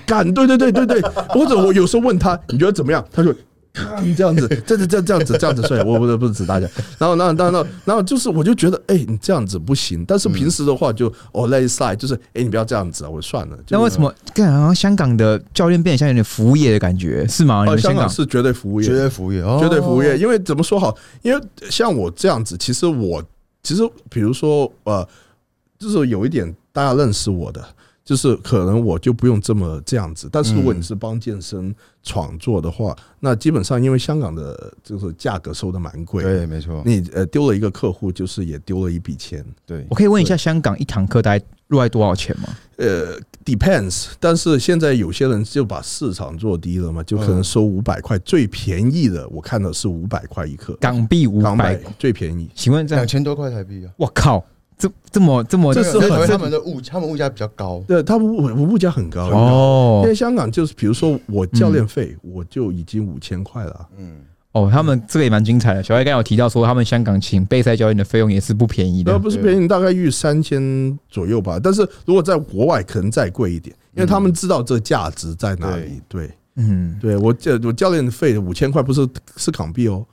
[0.06, 3.34] 干，对对对对对，或者我有时候问他你觉得怎么样，他就。
[4.02, 6.66] 你这样子，这这这这样子这样子睡，我不是不是指大家。
[6.98, 10.04] 然后，然后，然后，然后就是，我就觉得，哎，你这样子不行。
[10.04, 13.56] 但是平时的话就，哦，let it slide，就是，哎，你不要这样子啊，我算了。
[13.68, 14.12] 那为什么？
[14.34, 17.64] 干好像香港的教练变得像有点服务业的感觉，是吗？
[17.76, 20.18] 香港是绝对服务业，绝对服务业，哦绝对服务业。
[20.18, 20.96] 因为怎么说好？
[21.22, 23.22] 因为像我这样子，其实我
[23.62, 25.06] 其实比如说呃，
[25.78, 27.64] 就是有一点大家认识我的，
[28.08, 30.30] 就是可能我就不用这么这样子。
[30.32, 39.44] 但是如果你是帮健身创作的话，那基本上因为香港的就是价格收的蛮贵，对，没错，你呃丢了一个客户，就是也丢了一笔钱。
[39.66, 42.48] 对我可以问一下，香港一堂课大概落在多少钱吗？
[42.78, 52.48] 呃，depends，但是现在有些人就把市场做低了嘛，就可能收五百块，最便宜的我看到是五百块一课，港币五百百，最便宜。
[52.54, 54.42] 请问这，两千多块台币啊，我靠，
[54.78, 64.18] 这这么这么这是很因为他们的物，他们物价比较高，对，他物物物价很高哦，因哦为香港就是比如说我教练费我就已经五千块了，嗯，
[64.52, 65.82] 哦，他们这个也蛮精彩的。
[65.82, 69.18] 小艾刚刚有提到说，他们香港请备赛教练的费用也是不便宜那的。
[69.18, 71.58] 不是便宜，大概预三千左右吧。
[71.62, 76.00] 但是如果在国外可能再贵一点，因为他们知道这价值在哪里。
[76.08, 80.06] 对，嗯，对我教我教练费五千块不是是港币哦，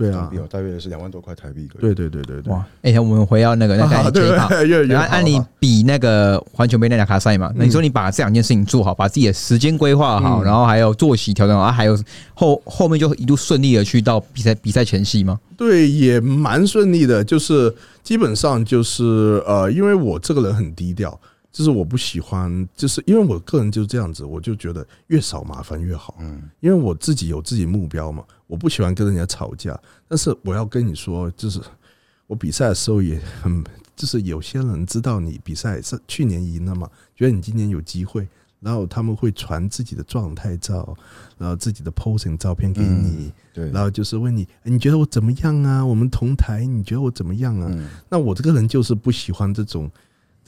[0.00, 2.50] 对啊港币，哦，大约是两万多块台币，对对对对对。
[2.52, 4.62] 哇，哎、我们回到那个那啊个 对前一趴。
[4.62, 11.98] 越越然后按你比那个环球杯那两卡赛嘛，那你说你把这两件事情做好，把自己的时间规划好，嗯然后还有作息调整好，啊还有
[12.32, 15.38] 后后面就一路顺利的去到比赛比赛前夕吗？
[15.56, 21.20] 对，也蛮顺利的，就是基本上就是呃，因为我这个人很低调，
[21.52, 26.14] 就是我不喜欢，就是因为我个人就是这样子，我就觉得越少麻烦越好。
[26.20, 29.78] 嗯，因为我自己有自己目标嘛，我不喜欢跟人家吵架。
[30.08, 31.60] 但是我要跟你说，就是
[32.26, 38.26] 我比赛的时候也很，就是有些人知道你比赛是去年赢了嘛，觉得你今年有机会，
[38.58, 40.96] 然后他们会传自己的状态照，
[41.38, 45.86] 然后自己的 posing 照片给你，对，然后就是问你，哎你觉得我怎么样啊？
[45.86, 47.68] 我们同台，你觉得我怎么样啊？
[47.70, 49.88] 嗯，那我这个人就是不喜欢这种。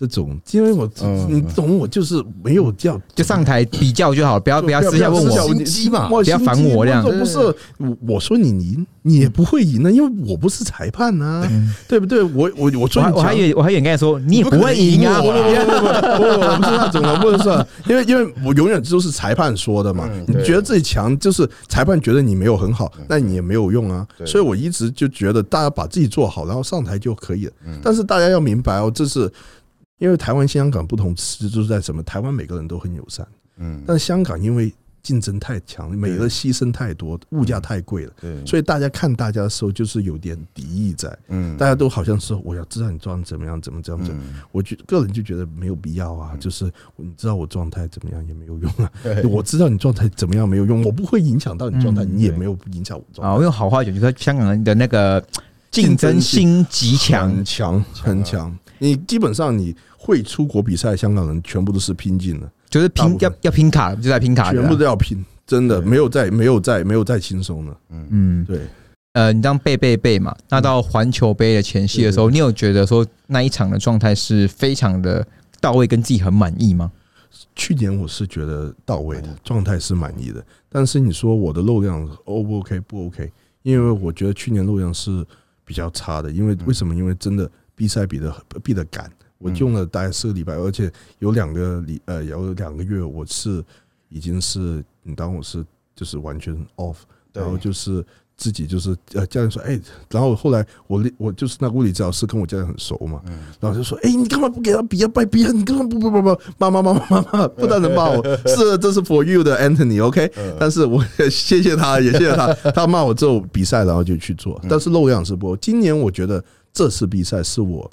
[0.03, 1.27] 这种，因为我嗯。
[1.31, 5.31] 你懂我，就是没有叫就上台比较就好，不要不要私下问我。
[5.31, 7.03] 心机嘛不要烦我这样。
[7.05, 7.39] 不是
[7.79, 11.49] 我我说你赢，你也不会赢的，因为我不是裁判呐，
[11.89, 12.01] 对。
[12.01, 12.23] 不对？
[12.23, 15.23] 我我我我说我还以为我还以为你刚才说你也不会赢啊。
[15.23, 20.11] 我啊不不不不，我不是那种的，不是说， 因为因为我永远都是裁判说的嘛。
[20.27, 24.05] 你觉得自己强，就是裁判觉得你没有很好，那你也没有用啊。
[24.19, 24.27] 对。
[24.27, 27.53] 所以我一直就觉得大家把自己做好，然后上台就可以了。
[27.67, 27.79] 嗯。
[27.83, 29.31] 但是大家要明白哦，这是
[30.03, 32.03] 因为台湾、香港不同，就是在什么？
[32.03, 33.25] 台湾每个人都很友善，
[33.59, 41.17] 嗯，但是香港因为竞争太强，每个牺牲太多，物价太贵了，对，所以大家看大家的时候就是有点敌意在。
[41.29, 44.21] 嗯，大家都好像说我要知道你状态怎么样，怎么怎么怎么。
[44.27, 46.65] 嗯我觉个人就觉得没有必要啊，就是
[46.97, 48.91] 你知道我状态怎么样也没有用啊。
[49.05, 53.43] 对我知道你状态怎么样没有用，我不会影响到你状态，嗯你也没有影响我状啊，我。
[53.43, 55.25] 用好话讲，就是香港人的那个
[55.71, 57.45] 竞争心极强很。
[57.45, 58.59] 强，很强。
[58.83, 67.79] 你基本上你会出国比赛，香港人全部都是拼尽了，就是拼要要拼卡，就在拼卡全部都要拼，真的没有再没有再没有再轻松了。
[67.91, 68.61] 嗯嗯，对，
[69.13, 75.25] 呃，你当背背背嘛，那到环球杯的前夕的时候，你有觉得说那一场的状态是非常的
[75.61, 76.91] 到位，跟自己很满意吗？
[77.55, 80.45] 去年我是觉得到位的嗯，状态是满意的。
[80.69, 83.31] 但是你说我的肉量 O 不 OK 不 OK？
[83.63, 85.25] 因为我觉得去年肉量是
[85.65, 86.93] 比较差的，因为为什么？
[86.95, 93.65] 因为真的比赛比的比的赶，我用了大概四个礼拜，而且有两个礼呃有两个月我是
[94.09, 96.97] 已经是你当我是就是完全 off，
[97.33, 98.05] 然后就是
[98.37, 99.81] 自己就是呃教练说，哎，
[100.11, 103.23] 然后后来我我就是那物理治疗师跟我教练很熟嘛，
[103.61, 105.09] 然后就说，哎，你干嘛不给他比啊？
[105.09, 105.53] 拜比啊？
[105.53, 107.49] 你干嘛不不不不骂骂骂骂骂骂？
[107.49, 110.33] 不但能骂我，是这是 for you 的 Anthony，OK？
[110.59, 115.57] 但是我谢谢他，也谢谢他，他骂我之后比赛，然后就去做，但是漏两次播。
[115.59, 117.91] 今年我觉得这次比赛是我。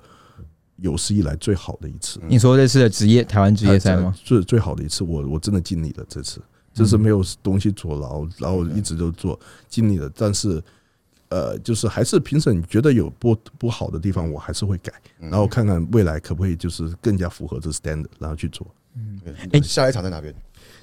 [0.81, 4.15] 有史以来最好的一次，你说这次的职业台湾职业赛吗？
[4.23, 6.05] 最最好的一次，我我真的尽力了。
[6.07, 6.41] 这次
[6.73, 9.37] 这是没有东西阻挠，然后一直都做
[9.67, 10.09] 尽力了。
[10.15, 10.63] 但是，
[11.27, 18.65] 呃，就是还是评审觉得有不不好的地方，我还是会改，然后看看未来可不可以就是更加符合这 stand，然后去做。
[18.95, 19.19] 嗯，
[19.51, 20.33] 哎，下一场在哪边？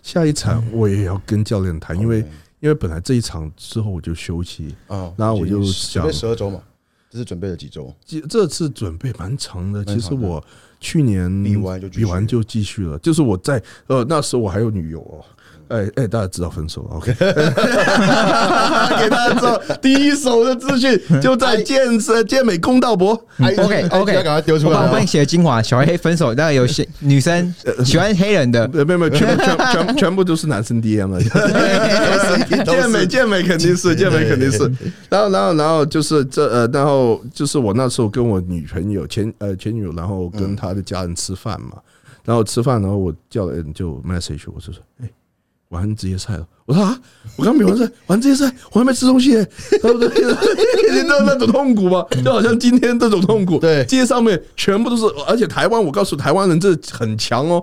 [0.02, 2.18] 下一场我也要跟教练谈，因为
[2.60, 6.60] 因为本来这一场之后我就休息啊，然后我就想十二周嘛。
[7.16, 7.90] 这是准备了几周？
[8.04, 9.82] 这这次准备蛮长的。
[9.86, 10.44] 其实我
[10.78, 12.98] 去年比完就比完就继续了。
[12.98, 15.24] 就是我在呃那时候我还有女友哦。
[15.68, 17.12] 哎哎，大家知道分手了，OK？
[17.18, 24.78] 给大家知道第一手的资讯就在健身健美公道博，OK OK，要赶快丢出来。
[24.78, 31.20] 我帮你写的精华，小黑分手，那有些女生喜欢黑人的，没有没有，全全 全全部都是男生 DM 了。
[32.64, 34.58] 健美健美肯定是健美肯定是，
[35.08, 41.72] 然后然后然后就是这呃，然后就是我那时候跟我女朋友前呃前女友，然后跟她的家人吃饭嘛，
[42.24, 45.08] 然后吃饭，然后我叫人就 message 我就说，哎。
[45.70, 46.98] 玩职业赛了，我说啊，
[47.36, 50.08] 我刚比完赛， 玩职业赛，我还没吃东西，对不对？
[50.08, 52.06] 你知道那种痛苦吗？
[52.24, 57.62] 就好像今天这种痛苦，对，街上面全部都是，而且台湾，我告诉台湾人，这很强哦。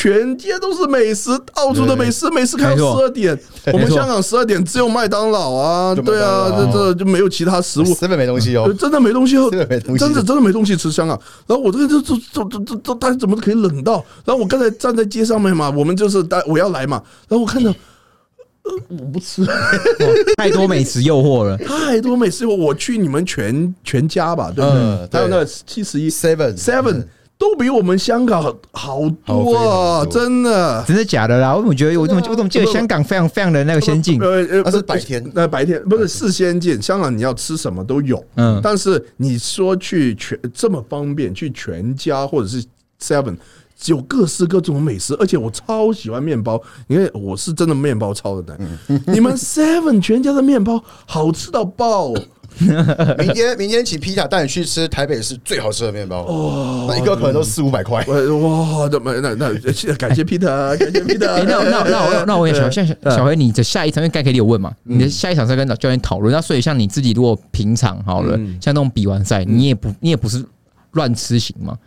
[0.00, 3.38] 全街都是美食，到处的美食，美食开到十二点。
[3.70, 11.20] 我们香港十二点只有麦当劳啊，对啊，这这就没有其他食物，根本没东西哦，真的没东西哦，真的没东西，真的真的没东西吃香港。
[11.46, 14.02] 然后我这个这这这这这大家怎么可以冷到？
[14.24, 19.46] 然后我刚才站在街上面嘛，我们就是带我要来嘛，然后我看到，呃，我不吃，
[20.38, 22.56] 太多美食诱惑了， 太多美食诱惑。
[22.56, 25.08] 我去你们全全家吧，对不对？
[25.12, 27.04] 还有那七十一 seven seven。
[27.40, 30.04] 都比我们香港好多啊！
[30.04, 31.56] 真的，真的假的啦？
[31.56, 34.20] 我怎么觉得我怎么我怎么记得香港非常非常的那个先进？
[34.20, 36.80] 呃，它是白天，那白天不是是先进。
[36.82, 42.62] 香港你要吃什么都有，嗯，但是你说去全这么方便，去全家或者是
[43.02, 43.38] Seven，
[43.86, 49.00] 有各式各种美食，而且我超喜欢面包，因为我是真的面包超的男。
[49.06, 52.12] 你们 Seven 全家的面包好吃到爆。
[53.18, 56.22] 明天，明天请皮塔带你去吃台北市最好吃的面包。
[56.24, 58.04] 哇，一个可能都四五百块。
[58.04, 59.52] 哇，那么那那
[59.96, 61.26] 感谢皮塔，感谢皮塔。
[61.44, 64.74] 那那那我那我也想，像小黑，你的下一场因为盖可以有问嘛？
[64.82, 66.32] 你的下一场是跟教练讨论。
[66.34, 70.44] 那所以像你自己，如果平常好了，像那种比完赛，你也不你也不是
[70.92, 71.78] 乱吃型吗？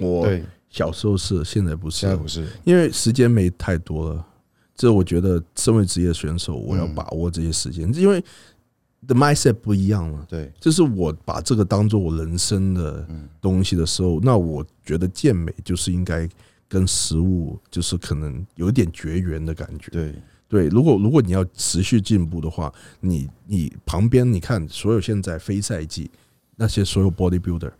[0.00, 0.28] 我
[0.70, 4.24] 小时候是，现在不是，现在不是，因为时间没太多了。
[4.76, 8.22] 这我觉得，身为职业选手，我要把握这些时间，因为。
[9.06, 13.06] 的 mindset 不一样了，对，就是我把这个当做我人生的
[13.40, 16.28] 东西的时候，那我觉得健美就是应该
[16.68, 20.14] 跟食物就是可能有点绝缘的感觉，对
[20.48, 20.68] 对。
[20.68, 26.10] 如果如果你要持续进步的话，你你旁边你看所有现在非赛季
[26.56, 27.72] 那些所有 bodybuilder，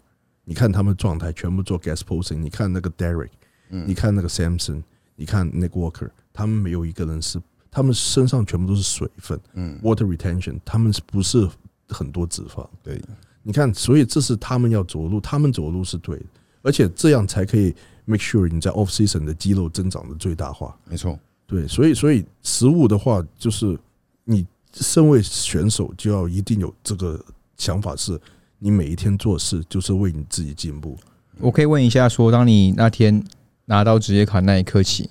[0.44, 3.30] 你看他们状态全部做 gas posing，你看那个 Derek，
[3.68, 4.82] 你看那个 Samson，
[5.16, 7.40] 你看 Nick Walker，他们没有一个人是。
[7.74, 11.48] 他们身上全部都是水分，嗯，water retention，他们不是
[11.88, 13.02] 很多脂肪，对，
[13.42, 16.24] 你看，所以这是他们要走的路，他们走的路是对的，
[16.62, 23.76] 而且这样才可以 make sure 你在 off season 的肌肉增长的最大化，没错，对，所以所以食物的话，就是
[24.22, 27.20] 你身为选手就要一定有这个
[27.56, 28.16] 想法，是
[28.60, 30.96] 你每一天做事就是为你自己进步。
[31.40, 33.20] 我可以问一下，说当你那天
[33.64, 35.10] 拿到职业卡那一刻起，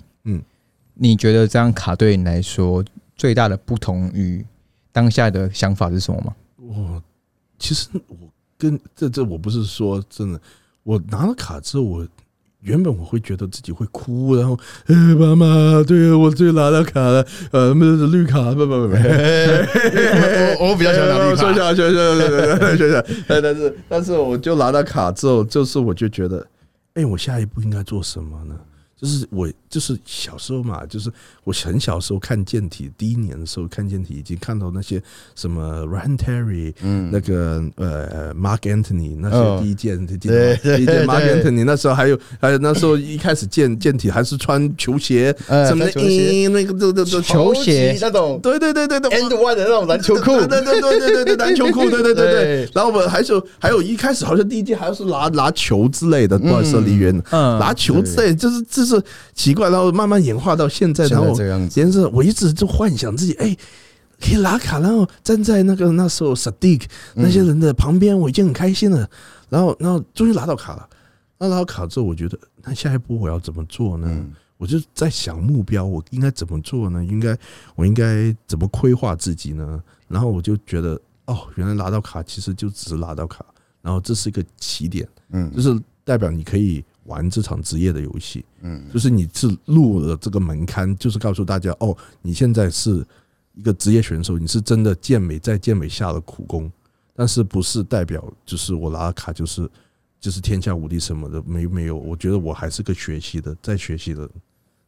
[0.94, 2.84] 你觉得这张卡对你来说
[3.16, 4.44] 最大的不同于
[4.92, 6.34] 当下的想法是什么吗？
[6.56, 7.02] 我
[7.58, 8.16] 其实我
[8.56, 10.40] 跟这这我不是说真的，
[10.82, 12.06] 我拿了卡之后，我
[12.60, 26.46] 原本我会觉得自己会哭，然后哎妈妈，对我最拿到卡了，呃，那是绿卡，不不不不，我 我比较喜欢拿绿卡，说下说下说下，但是但是我就拿到卡之后，就是我就觉得，
[26.94, 28.58] 哎，我下一步应该做什么呢？
[29.04, 31.12] 就是我，就是小时候嘛，就是
[31.44, 35.02] 我很小时候看健体，第一年的时候看健体，已经看到那些
[35.34, 40.18] 什么 Ryan Terry，嗯，那个呃 Mark Anthony 那些第一件，第一
[40.86, 45.36] 件，Mark Anthony 那时候还有还有那时候一开始健健体还是穿球鞋，
[45.68, 58.93] 什么的，那个这这这球鞋那种，对对对对对，End One 的那种篮球裤，对对对对对对篮球裤， 对对对对，然后我们还是还有一开始好像第一件还是拿拿球之类的，不好意思，李渊，嗯，拿球之类，就是就是。
[59.34, 61.36] 奇怪，然后慢慢演化到现在，然后
[61.74, 63.56] 颜色，我一直就幻想自己，哎，
[64.20, 66.82] 可以拉卡，然后站在那个那时候 Sadiq
[67.14, 69.08] 那些人的旁边，我已经很开心了。
[69.48, 70.88] 然后，然后终于拿到卡了。
[71.38, 74.24] 那拿到卡之后，我觉得那下一步我要怎么做呢？
[74.56, 77.04] 我就在想目标，我应该怎么做呢？
[77.04, 77.36] 应该
[77.74, 79.82] 我应该怎么规划自己呢？
[80.08, 83.44] 然后我就觉得，哦，原来拿到卡其实就只是拿到卡，
[83.82, 93.04] 然后这是一个起点，嗯，就是代表你可以玩这场职业的游戏，嗯，就是你是入了这个门槛，就是告诉大家，哦，你现在是
[93.54, 96.70] 一个职业选手，你是真的健美在健美下了苦功，
[97.14, 99.68] 但是不是代表就是我拿了卡就是
[100.20, 104.28] 就是天下无敌什么的，没没有，我觉得我还是个学习的，在学习的。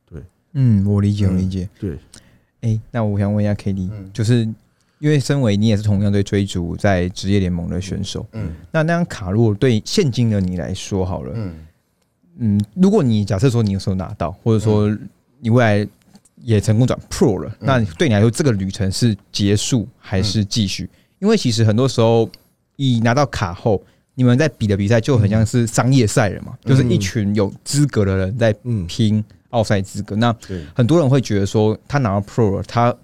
[0.09, 0.23] 对。
[0.55, 1.69] 嗯，我理解，我理解。
[1.79, 1.99] 对，
[2.62, 4.49] 哎，那我想问一下 K D，就是
[4.99, 11.55] 因为身为你也是同样对追逐在职业联盟的选手，嗯，那那张卡如果对现今的你来说好了，嗯
[12.39, 14.95] 嗯，如果你假设说你有时候拿到，或者说
[15.41, 15.89] 你未来
[16.43, 20.89] 也成功转 Pro 了，那对你来说这个旅程是结束还是继续？
[21.18, 22.28] 因为其实很多时候，
[22.76, 23.82] 你拿到卡后，
[24.14, 28.55] 你们在比的比赛就很像是商业赛人嘛，就是一群有资格的人在
[28.87, 29.24] 拼。
[29.51, 30.37] 奥赛资格，那
[30.74, 32.95] 很多人会觉得说，他拿到 Pro，了他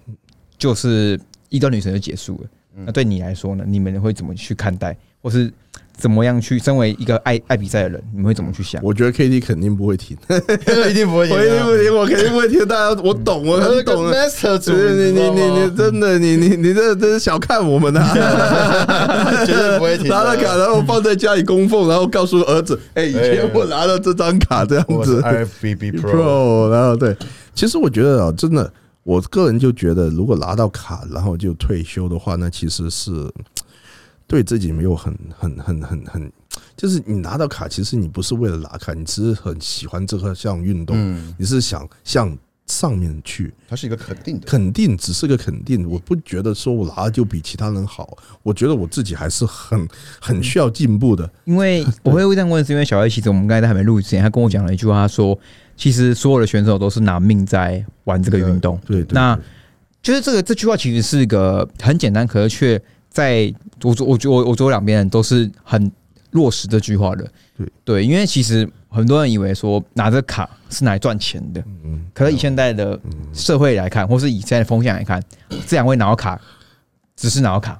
[0.57, 1.19] 就是
[1.49, 2.49] 一段旅程就结束了。
[2.85, 3.63] 那对你来说呢？
[3.65, 5.51] 你们会怎么去看待，或是
[5.95, 6.57] 怎么样去？
[6.59, 8.81] 身为一个爱爱比赛的人，你们会怎么去想？
[8.83, 10.17] 我觉得 K D 肯定不会停，
[10.89, 12.67] 一定不会停，我一定不停，我肯定不会停。
[12.67, 14.05] 大家，我懂，我很懂。
[14.11, 18.13] Master 主，你你你你真的，你你你这真是小看我们啊！
[19.45, 20.07] 绝对不会停。
[20.07, 27.15] 拿了卡，然后放在家里供奉，然后告诉儿子：“哎，以前我拿了这张卡，这样子。” IFBB Pro，然后对，
[27.53, 28.71] 其实我觉得啊，真的。
[29.03, 33.11] 我个人就觉得，如果拿到卡然后就退休的话，那其实是
[34.27, 36.31] 对自己没有很很很很很，
[36.75, 40.95] 就是你拿到卡，其实你不是为了拿卡，你只是很喜欢这个项运动，
[41.37, 43.53] 你是想向上面去。
[43.67, 45.89] 它是一个肯定的，肯定只是个肯定。
[45.89, 49.87] 我不觉得说我拿就比其他人好，我觉得我自己还是很
[50.19, 51.29] 很需要进步的。
[51.45, 55.37] 因为我会这样问，是因为小艾其实我们刚才在还没录之前，他跟我讲了一句话，他说。
[55.75, 58.79] 其实所有的选手都是拿命在玩这个运动。
[58.85, 59.35] 对，那
[60.03, 62.79] 就是这个这句话其实是一个很简单，可是却
[63.13, 65.89] 在我我我我我左右两边人都是很
[66.31, 67.23] 落实这句话的。
[67.57, 67.71] 对。
[67.85, 72.99] 对，因为其实很多人以为说拿着卡是拿来赚钱的，嗯，可是以现在的
[73.31, 75.23] 社会来看，或是以现在的风向来看，
[75.65, 76.37] 这两位拿到卡
[77.15, 77.79] 只是拿到卡。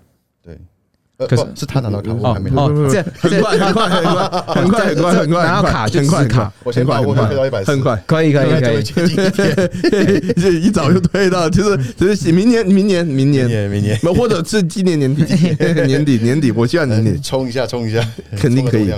[1.16, 8.84] 可是是他拿到卡，我还没哦，这很快很快很快很快很快很快拿到卡就是卡，我先快我推到一百，很快可以可以可以，
[10.34, 13.47] 这一早就推到，就是就是明年明年明年。
[13.70, 15.24] 明年，或者是今年年底
[15.86, 17.20] 年底年底，我希望年底。
[17.22, 18.05] 冲一下冲一下，
[18.36, 18.89] 肯定可以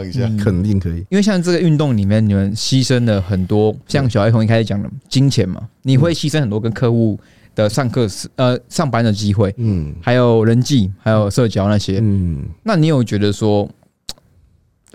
[0.41, 7.19] 肯定可以，因为像这个运动里面，你们牺牲了很多，像小爱从一开始讲的金钱嘛，你会牺牲很多跟客户。
[7.55, 13.67] 的上课是呃上班的机会，嗯，还有人际，还有社交那些，嗯，那你有觉得说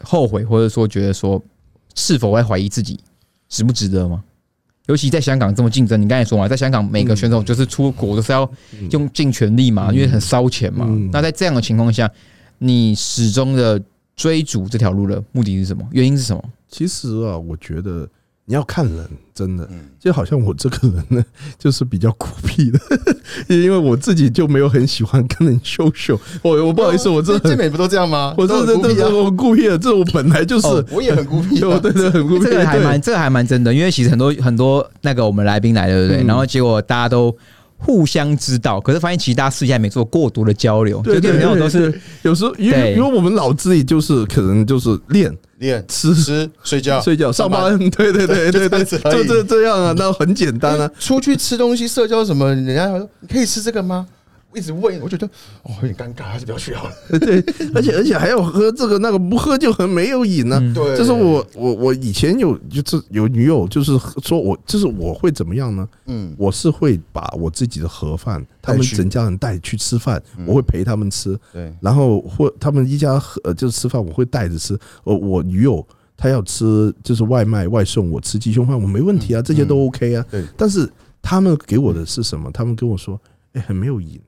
[0.02, 1.42] 后悔，或者说觉得说
[1.94, 3.00] 是否会怀疑自己
[3.48, 4.22] 值不值得吗？
[4.86, 8.50] 尤其在香港这么竞争，你刚才说嘛，在香港每个选手就是出国都是要
[8.90, 10.86] 用尽全力嘛，因为很烧钱嘛。
[11.12, 12.10] 那在这样的情况下，
[12.58, 13.80] 你始终的
[14.16, 15.82] 追逐这条路的目的是什么？
[15.92, 16.44] 原因是什么？
[16.68, 18.08] 其实啊，我觉得。
[18.50, 19.68] 你要看人，真的，
[20.00, 21.24] 就好像我这个人呢，
[21.56, 22.80] 就是比较孤僻的，
[23.46, 26.18] 因为我自己就没有很喜欢跟人秀秀。
[26.42, 28.34] 我我不好意思，我这最美不都这样吗？
[28.36, 32.46] 我这这这我孤僻的，这我本来就是，我也很孤僻，对 对，很孤僻。
[32.46, 36.24] 这个还蛮，这个还蛮真的，因为其实很多很多那个我们来宾来，对不对？
[36.24, 37.32] 然后结果大家都。
[37.80, 50.90] 互相知道，可是发现其实大家私下没做过多的交流，对对对，都是有时候因为因为我们脑子里就是可能就是练练吃吃睡觉睡觉上班， 对对对 对对，就这这样啊，那很简单啊。
[50.98, 54.06] 出去吃东西社交什么，人家说你可以吃这个吗？
[54.54, 55.26] 一直问，我觉得
[55.62, 56.94] 哦有点尴尬，还是不要去好了。
[57.20, 57.42] 对，
[57.74, 60.60] 而且而且还要喝这个那个，不喝就很没有瘾呢。
[60.74, 65.88] 对，就是我我我以前有就是有女友，就是说我就是我会怎么样呢？
[66.06, 71.38] 嗯，我是会把我自己的盒饭，他们整家人带去吃饭，我会陪他们吃。
[71.52, 74.78] 对，然后或他们一家呃就是吃饭，我会带着吃。
[75.04, 75.86] 我我女友
[76.16, 80.26] 她要吃就是外卖外送，我吃鸡胸饭我没问题啊，这些都 OK 啊。
[80.30, 80.90] 对，但是
[81.22, 82.50] 他们给我的是什么？
[82.50, 83.18] 他们跟我说，
[83.52, 84.20] 哎，很没有瘾。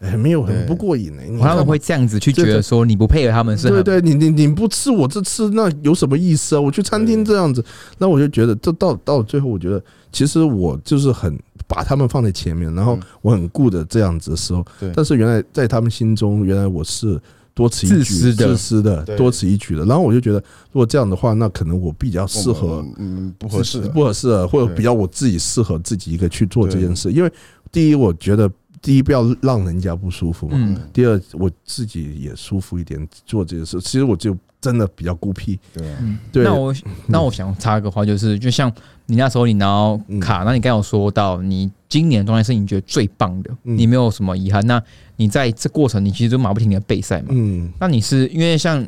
[0.00, 1.22] 哎，没有很不过瘾呢。
[1.40, 3.68] 他们会这样子去觉得说，你不配合他们是？
[3.68, 6.60] 对对，你你你不吃我这吃，那有什么意思啊？
[6.60, 7.62] 我去餐厅这样子，
[7.98, 17.20] 那我就觉得，这到到最后，我觉得其实我就是很把他们放在前面，然后我很顾的这样子的时候，但是原来在他们心中，原来我是
[17.52, 19.84] 多此一举、自私的、多此一举的。
[19.84, 20.38] 然后我就觉得，
[20.72, 27.12] 如果这样的话，那可能我比较适合，嗯，不合适，不合适，或者比较我自己适合自己一个去做这件事。
[27.12, 27.30] 因为
[27.70, 28.50] 第一，我觉得。
[28.82, 33.80] 第一不要让人家不舒服嘛，嗯第二我自己也舒服一点做这件事。
[33.80, 36.74] 其实我就真的比较孤僻，对啊，嗯，对那我
[37.06, 38.72] 那我想插个话，就是就像
[39.06, 44.66] 你那时候你拿到嗯卡，那你刚有说到你今年状态是你觉得最棒的，嗯你没有什么遗憾。
[44.66, 44.82] 那
[45.16, 47.70] 你在这过程你其实就马不停蹄的备赛嘛，嗯。
[47.78, 48.86] 那你是因为像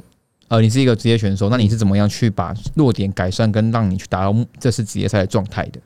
[0.49, 5.81] 呃你是一个职业选手，那你是怎么样去把弱点改善，跟让你去达到这次职业赛的状态的？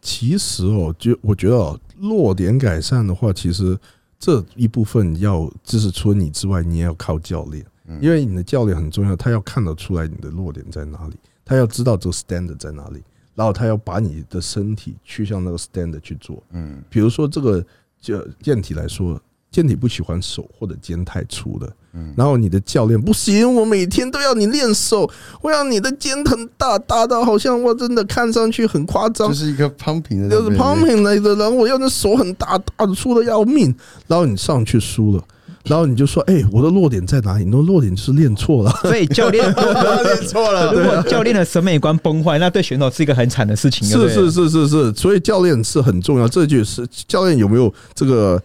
[0.00, 3.78] 其实哦，就我觉得哦，弱点改善的话，其实
[4.18, 7.64] 这一部分要就是除了你之外，你也要靠教练，
[8.00, 13.02] 因为你的教练很重要，他要看得出来你的弱点在哪里，他要知道这个 standard 在哪里，
[13.34, 16.42] 然后他要把你的身体去向那个 standard 去做。
[16.52, 16.82] 嗯。
[16.88, 17.64] 比如说这个
[18.00, 19.20] 就健体来说，
[19.50, 25.10] 健体不喜欢手或者肩太粗的，嗯然后你的教练不行，我每天都要你练手，
[25.42, 33.74] 我要你的肩很大，大到好像我真的看上去很夸张就，是一个 pumping 的，就是 pumping 来的，然后我要那手很大，大的粗的要命，
[34.06, 35.24] 然后你上去输了。
[35.64, 37.44] 然后你就说：“哎、我的弱点在哪里？
[37.44, 38.70] 你的弱点就是练错了。
[38.80, 43.86] 所以教练 练错了，如果教练的审美观崩坏，那对选手是一个很惨的事情。
[43.86, 46.26] 是是是是是，所以教练是很重要。
[46.26, 48.42] 这就是教练有没有这个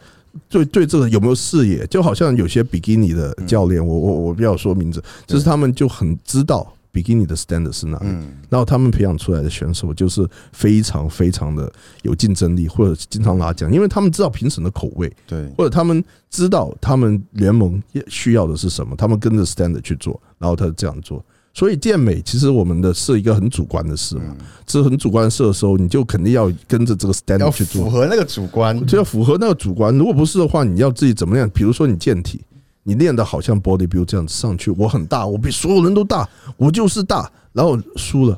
[0.50, 1.86] 对对这个有没有视野？
[1.88, 11.72] 就好像有些比基尼的教练，我我我不要说名字，就是他们就很知道比基尼的 standard 是哪里，嗯然后他们培养出来的选手就是非常非常的
[12.04, 21.24] 有竞争力，或者经常拿奖，因为他们知道评审的口味，对，或者他们知道他们联盟需要的是什么，他们跟着 standard 去做，然后他这样做。
[21.56, 24.36] 所以健美其实我们的是一个很主观的事嘛，
[24.66, 29.98] 这是很主观的事的时候，你就肯定要跟着这个 standard 去做，符合那个主观，就要符合那个主观。
[29.98, 31.50] 如果不是的话，你要自己怎么样？
[31.52, 32.42] 比如说你健体，
[32.84, 36.28] 你练的好像 body build 这样子上去，我很大，我比所有人都大，
[36.58, 38.38] 我就是大，然后输了，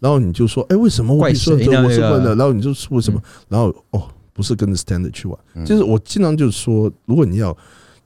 [0.00, 2.34] 然后你就说，哎，为什么我比所有人我是怪谁呢那个笨的？
[2.34, 3.20] 然后你就说为什么？
[3.46, 7.54] 然后哦，不是跟着 standard 去玩，嗯就是我经常就是说，如果你要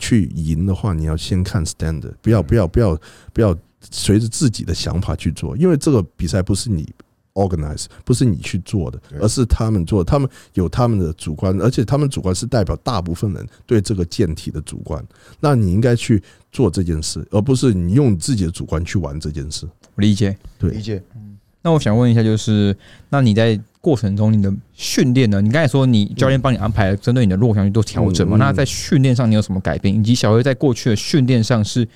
[0.01, 2.99] 去赢的话，你要先看 standard，不要不要不要
[3.33, 3.57] 不要
[3.91, 6.89] 随着自己的想法去做，因为这个比赛不是你
[7.35, 15.03] organize，不是你去做的，而是他们做，他们有他们的主观，而且他们主观是代表大部分人对这个健体的主观。
[15.39, 16.21] 那你应该去
[16.51, 19.67] 做这件事，而不是你用你自己的主观去玩这件事。
[19.95, 20.37] 我理解。
[20.59, 22.77] 对理解，嗯那我想问一下，就是
[23.09, 25.41] 那你在过程中你的训练呢？
[25.41, 28.37] 你刚才说你教练帮你安排针对你的弱项去做调整嘛？
[28.37, 29.95] 嗯嗯那在训练上你有什么改变？
[29.95, 31.87] 以及小黑在过去的训练上是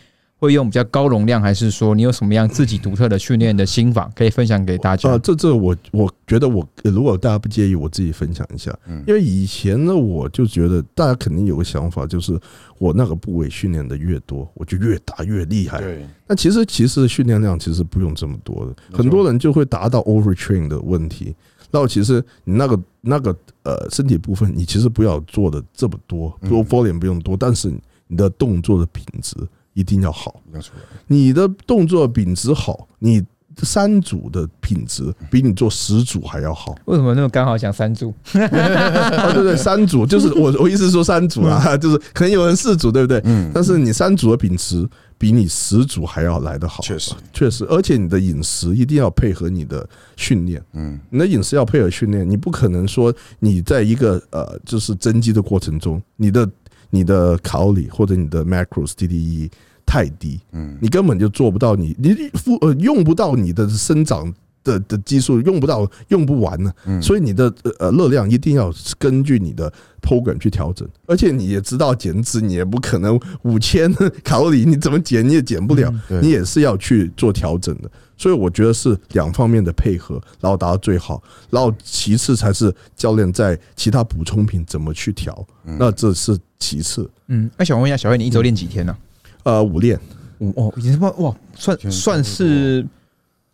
[0.43, 5.11] 会用比较高容量，还是说你有什么样自己独特的训练的心法可以分享给大家？
[5.11, 12.36] 啊，这这我我觉得我呃如果大家不介意，我自己分享一下，嗯因为以前呢，我就觉得大家肯定有个想法，就是
[12.78, 15.78] 我那个部位训练的越多，我就越打越厉害。
[15.80, 21.32] 对，那其实其实训练量其实不用这么多的，很多人就会达到 overtrain 的问题。
[21.70, 23.30] 然后其实你那个那个
[23.62, 27.72] 呃身体部分，你其实不要做的这么多，嗯做 volume 不用多，但是
[28.09, 29.36] 你的动作的品质
[29.74, 30.40] 一定要好。
[30.54, 33.22] 要出来，你的动作品质好，你
[33.58, 36.74] 三组的品质比你做十组还要好。
[36.86, 38.12] 为什么那么刚好讲三组？
[38.32, 43.20] 啊， 对对，三组就是我我意思是说三组啊，就是可能有人四组，对不对？
[43.24, 56.48] 嗯，但是你三组的品质比你十组还要来得好，确实，确实，而且你的饮食一定要配合你的训练，嗯你的饮食要配合训练，你不可能说你在一个呃就是增肌的过程中，你的
[56.95, 59.51] 你的卡路里或者你的 macros TDE
[59.86, 64.32] 太低，嗯，你根本就做不到你你付呃用不到你的生长
[64.64, 73.92] 的的激素，用不到用不完呢，嗯所以你的呃热量一定要根据你的 program 去调整，而且你也知道减脂，你也不可能五千
[74.22, 77.90] 卡路里你怎么减你也减不了，你也是要去做调整的。
[78.16, 87.10] 所以我觉得是两方面的配合，然后达到最好，然后其次才是教练在其他补充品怎么去调，嗯那这是其次。
[87.26, 88.96] 嗯，那想问一下小黑，你一周练几天呢、
[89.42, 89.98] 呃，五练
[90.38, 92.86] 五哦，已经哇哇，算算是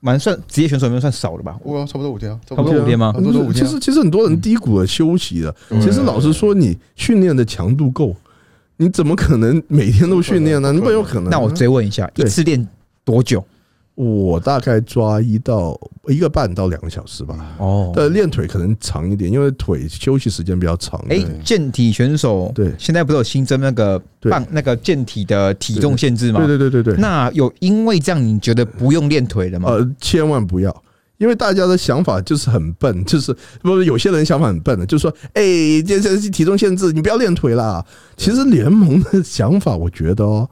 [0.00, 1.58] 蛮算职业选手里面算少的吧？
[1.62, 5.54] 我差不多五天啊，差差不多五天吗差不多五天啊，其实其实很多人低谷了休息的。
[5.80, 8.14] 其实老实说，你训练的强度够，
[8.76, 10.72] 你怎么可能每天都训练呢？
[10.72, 11.30] 你不可能不有可能。
[11.30, 12.66] 那我追问一下，一次练
[13.04, 13.44] 多久？
[13.98, 15.76] 我大概抓一到
[16.06, 17.36] 一个半到两个小时吧。
[17.58, 21.00] 哦但练腿可能长一点，因为腿休息时间比较长。
[21.08, 26.46] 哎对，健体选手对现在不是有新增那个对棒那个健体的体重限制吗？
[26.46, 27.00] 对对对对对。
[27.00, 29.68] 那有因为这样你觉得不用练腿了吗？
[29.70, 30.84] 呃，千万不要。
[31.16, 35.42] 因为大家的想法就是很笨，就是不是有些人想法很笨的，就是说，哎、
[35.84, 37.84] 这这体重限制，你不要练腿啦。
[38.16, 40.48] 其实联盟的想法，我觉得哦，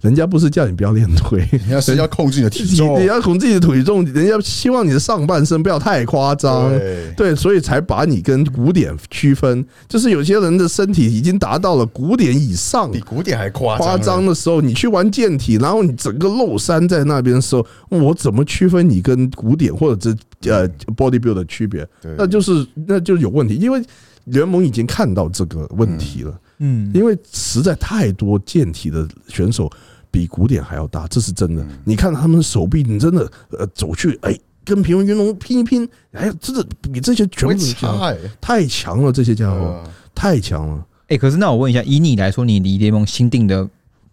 [0.00, 2.98] 人家不是叫你不要练腿， 人家是要控制你的体你重。
[3.02, 6.70] 你，要控制你的体重，人家希望你的上半身不要太夸张。
[6.70, 7.12] 对。
[7.16, 9.64] 对，所以才把你跟古典区分。
[9.88, 21.86] 就是有些人的身体已经达到了古典以上比古典还夸夸张的时候，你去玩健体，然后你整个露山在那边的时候，我怎么区分你跟古典或者这呃 bodybuild 的区别？
[22.00, 22.14] 对。
[22.16, 23.82] 那就是那就有问题，因为
[24.26, 26.38] 联盟已经看到这个问题了。
[26.60, 29.70] 嗯，因为实在太多健体的选手
[30.10, 31.66] 比古典还要大，这是真的。
[31.84, 34.38] 你看他们手臂，你真的呃走去哎。
[34.64, 37.98] 跟平原云龙拼一拼，哎，真的比这些全部都强，
[38.38, 39.10] 太强了！
[39.10, 40.86] 这些家伙呃太强了。
[41.06, 43.66] 哎，可是那我问一下，以你来说，你离联盟新定的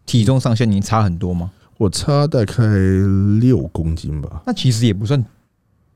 [0.05, 1.51] 体重上限，你差很多吗？
[1.77, 2.63] 我差大概
[3.41, 5.21] 六公斤吧，那其实也不算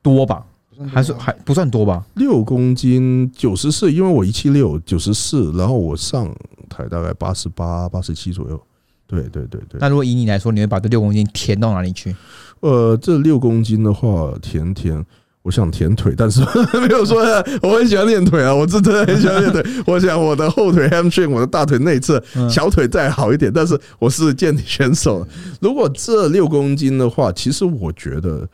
[0.02, 0.44] 多吧，
[0.92, 2.04] 还是还不算多吧？
[2.16, 6.30] 六公斤九十四，因为我一七六九十四，然后我上
[6.68, 8.62] 台大概八十八、八十七左右。
[9.10, 12.14] 对对对对，那如果以你来说，你会把这六公斤填到哪里去？
[12.60, 15.04] 呃，这六公斤的话，填填，
[15.42, 16.40] 我想填腿，但是
[16.78, 17.20] 没有说
[17.60, 19.64] 我很喜欢练腿啊，我是真的很喜欢练腿。
[19.84, 25.26] 我想我的后腿 hamstring，我的大腿内侧、嗯小腿再好一点，但是我是健体选手。
[25.60, 28.48] 如果这六公斤的话，其实我觉得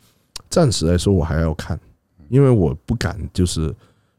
[0.49, 1.79] 暂时来说我还要看，
[2.31, 3.75] 因为我不敢就是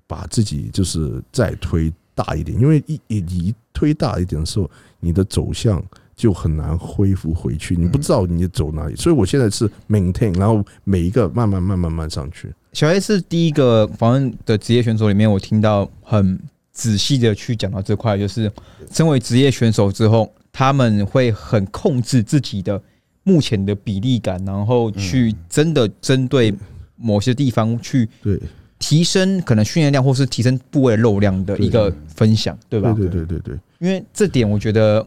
[0.06, 4.70] 把自己就是再推大一点，因为一一一推大一点的时候，
[5.00, 5.82] 你的走向。
[6.18, 12.52] 就很难恢复回去，你不知道你走哪里，所以我现在是 maintain，然后每一个慢慢慢慢慢上去。
[12.74, 16.38] 小 A 是第一个访问的职业选手里面，我听到很
[16.74, 18.52] 仔细的去讲到这块，就是
[18.92, 22.82] 身为职业选手之后，他们会很控制自己的
[23.24, 26.54] 目前的比例感，然后去真的针对
[26.96, 28.42] 某些地方去对。
[28.80, 32.94] 提升可能训练量，或是提升部位肉量的一个分享，对吧？
[32.94, 35.04] 对对对对对，因为这点我觉得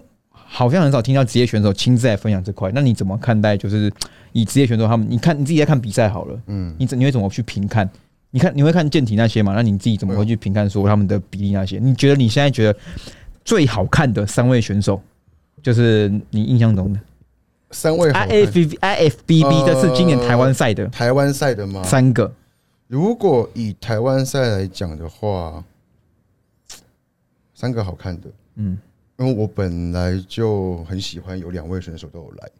[0.53, 2.73] 好像很少听到职业选手亲自来分享这块。
[2.75, 3.57] 那你怎么看待？
[3.57, 3.91] 就是
[4.33, 7.89] 以职业选手他们，你看你自己在看比赛好了，嗯，你怎你会怎么去评看？
[8.33, 9.55] 你看你会看健体那些嘛？
[9.55, 11.79] 那你自己怎么会去评看说他们的比例那些？
[11.79, 12.79] 你觉得你现在觉得
[13.45, 15.01] 最好看的三位选手，
[15.63, 17.01] 就是你印象中的
[17.71, 21.83] 三位好 I 看 F I F B B 这是今年台湾赛的台湾赛的吗？
[21.85, 22.33] 三个，
[22.89, 25.65] 如果以台湾赛来讲的话，
[27.55, 28.79] 三个好看的，嗯，
[29.21, 32.51] 因为我本来就很喜欢有两位选手都有来。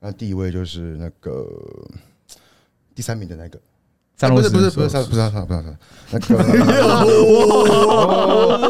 [0.00, 1.46] 那第一位就是那个
[2.94, 3.60] 第三名的那个，
[4.34, 5.20] 不是不是不是不是不是不是不是
[6.10, 6.34] 那个，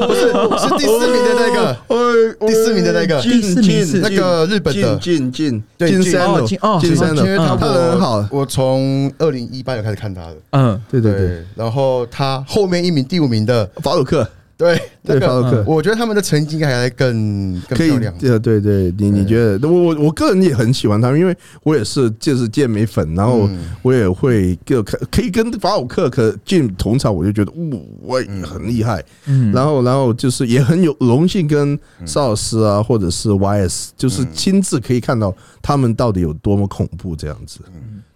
[0.09, 14.29] 不是是第四名的那个，第四名的那个第四名是那个日本的进进进对进进山了哦进哦进山因为他很好，我从二零一八年开始看他的，嗯，对对对，对，然后他后面一名第五名的，法鲁克
[14.63, 15.65] 对对克。
[15.67, 18.15] 我觉得他们的成绩应该还来更更可以漂亮，。
[18.19, 29.05] 对对对，你你觉得我我我个人也很喜欢他们，因为我也是就是健美粉，然后嗯我也会就可可以跟法鲁克可进同场，我就觉得，呜，我很厉害。
[29.27, 37.61] 嗯然后然后就是也很有荣幸跟邵老师啊，或者是 YS，就是亲自可以看到他们到底有多么恐怖这样子。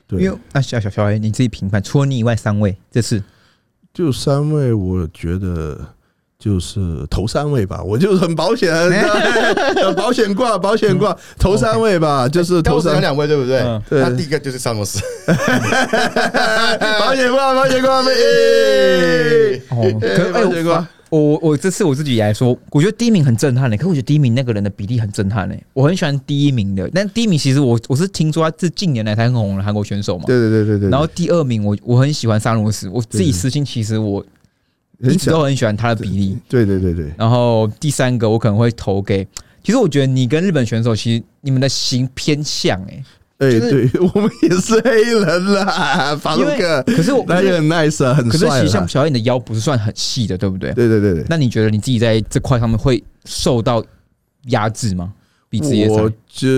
[0.07, 3.22] 对因，为那小小小 A 你自己评判，除了你以外三位，这次
[3.92, 5.95] 就三位，我觉得。
[6.39, 6.78] 就是
[7.09, 8.70] 头三位吧，我就是很保险，
[9.97, 13.61] 保险挂，保险挂，头三位吧，就是头三两位对不对？
[13.61, 13.82] 嗯？
[13.89, 14.01] 对。
[14.03, 15.01] 那第一个就是萨诺斯，
[17.01, 19.61] 保险挂，保险挂， 可哎
[20.32, 30.24] 保险挂，我我这次我自己来说，我觉得第一名很震撼嘞、可我觉得第一名那个人的比例很震撼嘞、我很喜欢第一名的，但第一名其实我我是听说他是近年来才很红的韩国选手嘛。
[30.26, 34.22] 对对对对对，然后第二名我我很喜欢沙罗斯，我自己私心其实我
[35.01, 36.38] 一直都很喜欢他的比例。
[36.49, 39.26] 对对对对，然后第三个我可能会投给，
[39.62, 43.05] 其实我觉得你跟日本选手其实你们的型偏向哎、
[43.38, 48.86] 哎，就是对 我们也是黑人啦，法鲁克，可是我那也很 nice 啊，很可是其实像。
[48.88, 50.72] 小燕的腰不是算很细的，对不对？
[50.72, 53.84] 对对对对，那你觉得你自己在这块上面会受到
[54.44, 55.12] 压制吗？
[55.49, 56.49] 比职业赛我觉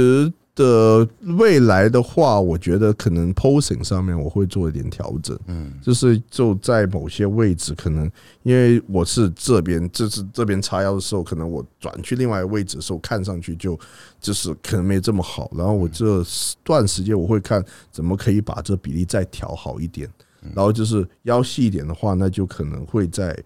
[0.58, 8.10] 得未来的话，我觉得可能 posing 上面我会做一点调整，嗯，就是就在某些位置，可能
[8.42, 13.78] 因为我是这边，这是这边叉腰的时候，可能我转去另外一个位置的时候，看上去就
[14.20, 15.50] 就是可能没这么好。
[15.54, 16.22] 然后我这
[16.64, 20.10] 段时间我会看怎么可以把这比例再调好一点。
[20.54, 23.36] 然后就是腰细一点的话，那就可能会在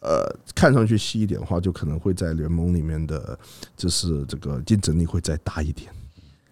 [0.00, 3.38] 呃看上去细一点的话，就可能会在联盟里面的，
[3.76, 5.90] 就是这个竞争力会再大一点。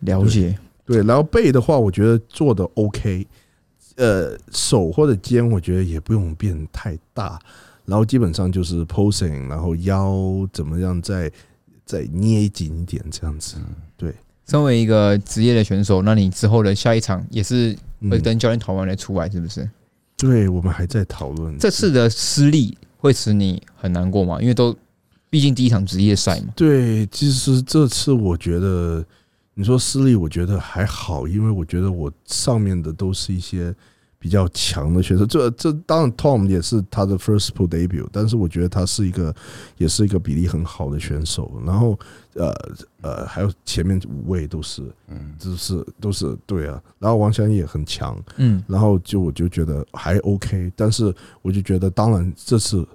[0.01, 3.27] 了解，对，然后背的话，我觉得做的 OK，
[3.97, 7.39] 呃，手或者肩，我觉得也不用变太大，
[7.85, 11.31] 然后基本上就是 posing，然后腰怎么样再
[11.85, 13.57] 再捏紧一点这样子。
[13.97, 14.15] 对，
[14.47, 17.77] 身为一个职业的选手，那你之后的下一场也是
[18.11, 19.69] 会跟教练讨论来出来，是不是？
[20.17, 24.41] 对，我们还在讨论这次的失利会使你很难过吗？
[24.41, 24.77] 因为都
[25.31, 26.49] 毕竟第一场职业赛嘛。
[26.57, 29.05] 对，其实这次我觉得，
[29.59, 33.75] 你说失利，我觉得还好，因为我觉得我上面的都是一些
[34.17, 35.27] 比较强的选手。
[35.27, 39.35] 这这当然，Tom 也是他的 first pro debut，但是我觉得他是一个，
[39.77, 41.61] 也是一个比例很好的选手。
[41.67, 41.99] 然后，
[42.35, 42.55] 呃
[43.01, 46.81] 呃，还有前面五位都是，嗯，就是都是对啊。
[47.01, 52.87] 然后王翔也很强，嗯，然后就我就觉得还 OK，但是我就觉得，当然这次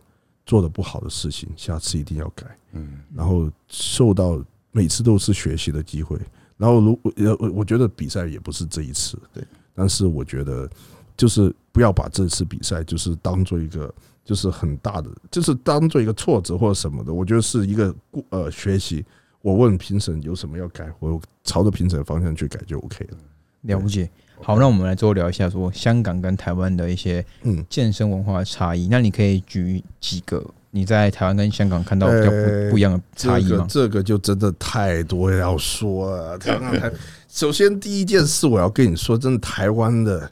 [0.45, 2.45] 做的不好的事情，下次一定要改。
[2.71, 4.41] 嗯，然后受到
[4.71, 6.17] 每次都是学习的机会。
[6.57, 9.43] 然后如呃，我我觉得比赛也不是这一次，对，
[9.73, 10.69] 但是我觉得
[11.17, 13.93] 就是不要把这次比赛就是当做一个
[14.23, 17.13] 就是很大的，就是当做一个挫折或者什么的。
[17.13, 19.03] 我觉得是一个过呃学习。
[19.41, 23.17] 我问评审有什么要改，我朝着评审的方向去改就 OK 了。
[23.63, 24.09] 了不解。
[24.41, 28.87] 好，那我们来最后聊一下说香港跟台湾的一些嗯健身文化的差异。
[28.87, 30.41] 那你可以举几个
[30.75, 33.49] 你在台湾跟香港看到比较呃不不一样的差异吗？
[33.49, 36.37] 这个这个就真的太多要说了。
[36.39, 36.91] 台湾台，
[37.29, 40.31] 首先第一件事我要跟你说，真的台湾的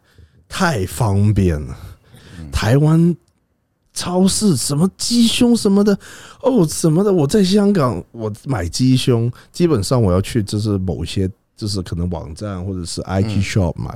[0.49, 1.77] 太方便了，
[2.51, 3.15] 台湾。
[3.93, 5.93] 超市什么鸡胸什么的，
[6.41, 13.93] 哦什么的，我在香港我买鸡胸，基本上我要去就是某些就是可能网站或者是 IG shop 买，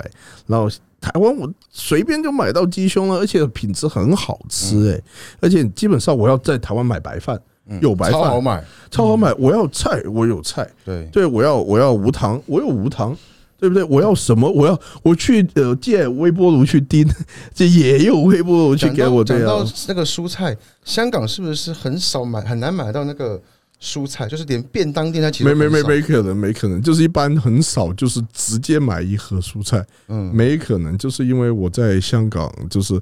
[0.47, 0.69] 然后
[1.01, 5.01] 台湾我随便就买到鸡胸了，而且品质很好吃哎、
[5.39, 13.15] 而且基本上我要在台湾买白饭，嗯有白饭超好买，超好买，我要菜我有菜，对，对我要我要无糖，我有无糖。
[13.57, 13.81] 对不对？
[13.85, 14.51] 我要什么？
[14.51, 17.07] 我要我去呃借微波炉去叮，
[17.55, 19.73] 这也有微波炉去给我这讲到样。
[19.87, 23.41] 那个蔬菜，香港是不是很少买，很难买到那个
[23.85, 24.27] 蔬菜？
[24.27, 30.33] 就是连便当店它其实没没没没可能，没可能，就是一般很少，就是直接买一盒蔬菜，嗯。
[30.33, 32.99] 没可能，就是因为我在香港，就是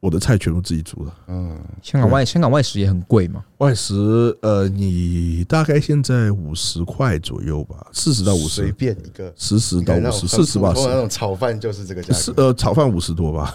[0.00, 1.12] 我的菜全部自己煮的。
[1.28, 3.42] 嗯，香港外香港外食也很贵嘛。
[3.58, 8.62] 外食，呃，你大概现在五十块左右吧，四十到五十。
[8.62, 13.54] 随，便一个，四十到五十，四十吧，那种炒饭就是这个价是格，呃炒饭五十多吧，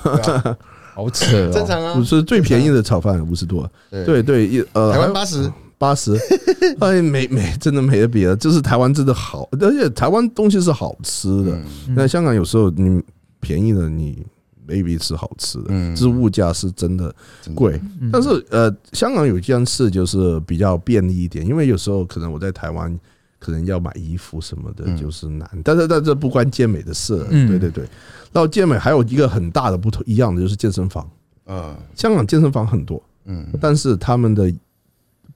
[0.93, 1.51] 好扯哦！
[1.53, 1.93] 正常啊。
[1.97, 2.03] 五。
[2.03, 4.03] 十最便宜的炒饭五十多，对。
[4.03, 5.49] 对对，一呃台湾八十，
[5.81, 6.13] 八十，
[6.79, 8.35] 哎，没没，真的没得比了。
[8.35, 11.55] 就是台湾真的好，而且台湾东西是好吃的。
[11.55, 13.01] 嗯那香港有时候你
[13.39, 14.23] 便宜的，你
[14.67, 17.11] maybe 是好吃的，嗯就是物价是真的
[17.55, 17.81] 贵。
[17.99, 22.95] 嗯但是呃，香港有一件事就是比较便利一点，因为有时候可能我在台湾
[23.39, 25.49] 可能要买衣服什么的，嗯就是难。
[25.63, 27.83] 但是但这不关健美的事，嗯对对对。
[28.31, 31.09] 然后健美还有一个很大的不同一样的就是健身房，
[31.47, 34.53] 嗯香港健身房很多，嗯但是他们的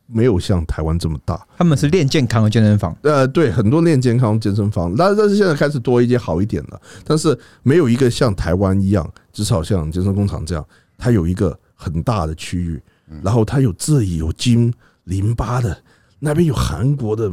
[0.07, 1.45] 没有像台湾这么大。
[1.57, 10.65] 他们是练健康的健身房，呃，对，很多练健康健身房，但但是现在开始多一些好一点的，但是没有一个像台湾一样，至少像健身工厂这样，
[10.97, 12.81] 它有一个很大的区域，
[13.23, 14.73] 然后它有这里有金
[15.05, 15.77] 淋巴的，
[16.19, 17.31] 那边有韩国的，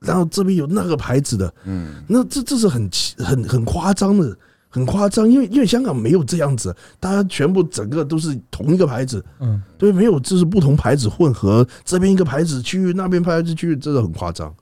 [0.00, 2.02] 然后这边有那个牌子的，嗯。
[2.06, 4.36] 那这这是很奇很很夸张的，
[4.72, 14.52] 很夸张，因为因为香港没有这样子，大家全部整个都是同一个牌子，嗯，对，没有就是不同牌子混合，这边一个牌子区域，那边牌子区域，真的很夸张。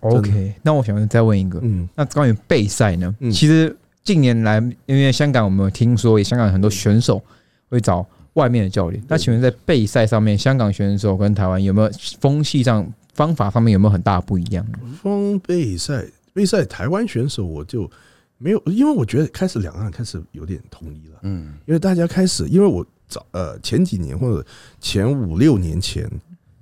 [0.00, 3.14] OK，那我想再问一个，嗯，那关于备赛呢？
[3.20, 7.22] 嗯其实近年来，因为香港我们有听说，香港很多选手
[7.68, 9.02] 会找外面的教练。
[9.06, 11.90] 那请问在备赛上面，香港选手跟台湾有没有
[12.20, 14.64] 风气上、方法上面有没有很大不一样？
[15.02, 17.90] 风备赛备赛台湾选手我就
[18.38, 21.54] 没有，因为我觉得开始两岸开始有点统一了，嗯。
[21.66, 24.46] 因为大家开始，因为我早呃前几年或者
[24.80, 26.08] 前五六年前，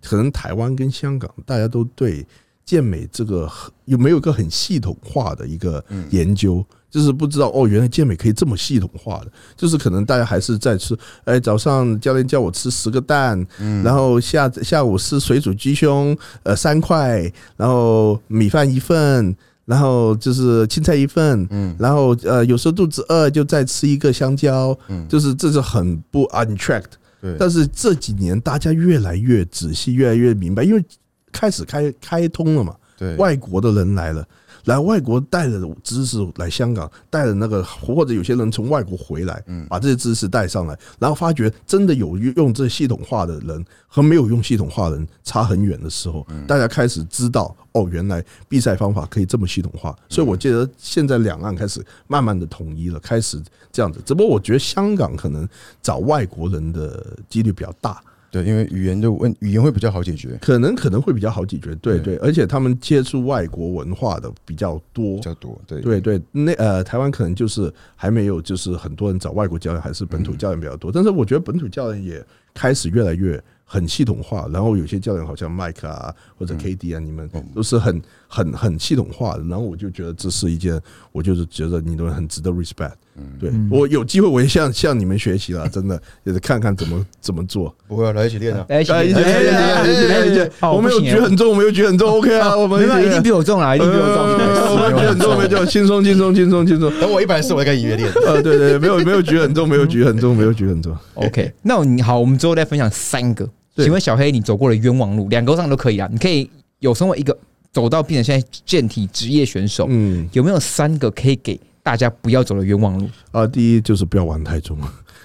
[0.02, 2.26] 可能台湾跟香港大家都对
[2.64, 3.50] 健美这个
[3.84, 6.06] 有没有一个很系统化的一个嗯。
[6.10, 13.82] 研究，就是不知道哦，原来健美可以这么系统化的，就是可能大家还是在吃，哎，早上教练叫我吃十个蛋，嗯。
[13.84, 19.36] 然后下下午吃水煮鸡胸，呃，三块，然后米饭一份，
[19.66, 26.96] 然后就是青菜一份，嗯然后呃，有时候肚子饿就再吃一个香蕉，嗯，就是这是很不 untracked。
[27.20, 30.84] 对，但是这几年大家越来越仔细，越来越明白，因为
[31.32, 34.26] 开始开开通了嘛，对外国的人来了。
[34.66, 49.96] 来外国带了知识来香港，带了那个或者有些人从外国回来，嗯把这些知识带上来，然后发觉真的有用这系统化的人和没有用系统化的人差很远的时候，大家开始知道哦，原来比赛方法可以这么系统化。
[50.08, 53.40] 所以我觉得现在两岸开始慢慢的统一了，开始
[53.72, 54.00] 这样子。
[54.04, 55.48] 只不过我觉得香港可能
[55.80, 65.58] 找外国人的几率比较大，对，因为语言的问语言会比较好解决，可能可能会比较好解决，对对对，而且他们接触外国文化的比较多比，较多。
[65.66, 70.90] 对对对，那呃，台湾可能就是还没有，就是很多人找外国教练，还是本土教练比较多。
[70.92, 79.44] 但是我觉得本土教练也开始越来越很系统化，然后有些教练好像麦克啊或者 KD 啊，你们嗯都是很很很系统化的。
[79.44, 80.80] 然后我就觉得这是一件，
[81.12, 82.94] 我就是觉得你都很值得 respect。
[83.40, 87.74] 对嗯我有机会我也向向你们学习了， 真的也是看看怎么怎么做。
[87.88, 88.64] 不会啊，来一起练啊。
[88.68, 94.16] 来一起练来来一起练一起练哦我们有举很重，我们有举很重，OK 啊，我们一定比我重啦，一定比我重。
[94.16, 96.92] 呃我们举很重，没有轻松轻松轻松轻松。
[97.00, 98.10] 等我一百四，我再跟音乐练。
[98.26, 100.96] 呃， 对对，对没有没有举很重，没有举很重，没有举很重。
[101.14, 103.48] OK，那你好，我们之后再分享三个。
[103.74, 106.08] 对请问小黑，你走过了冤枉路，两个上都可以啊。
[106.10, 106.48] 你可以
[106.78, 107.36] 有成为一个
[107.72, 113.08] 走到变成现在健体职业选手，嗯有没有三个可以给大家不要走的冤枉路？
[113.30, 114.76] 啊，第一就是不要玩太重，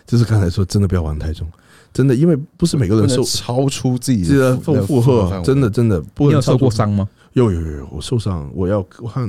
[0.06, 1.48] 就是刚才说，真的不要玩太重，
[1.92, 6.70] 真的，因为不是每个人受超出自己的负负负荷，真的真的不有受过？
[6.70, 7.10] 伤吗？
[7.34, 9.28] 有有有有，我受伤，我要看，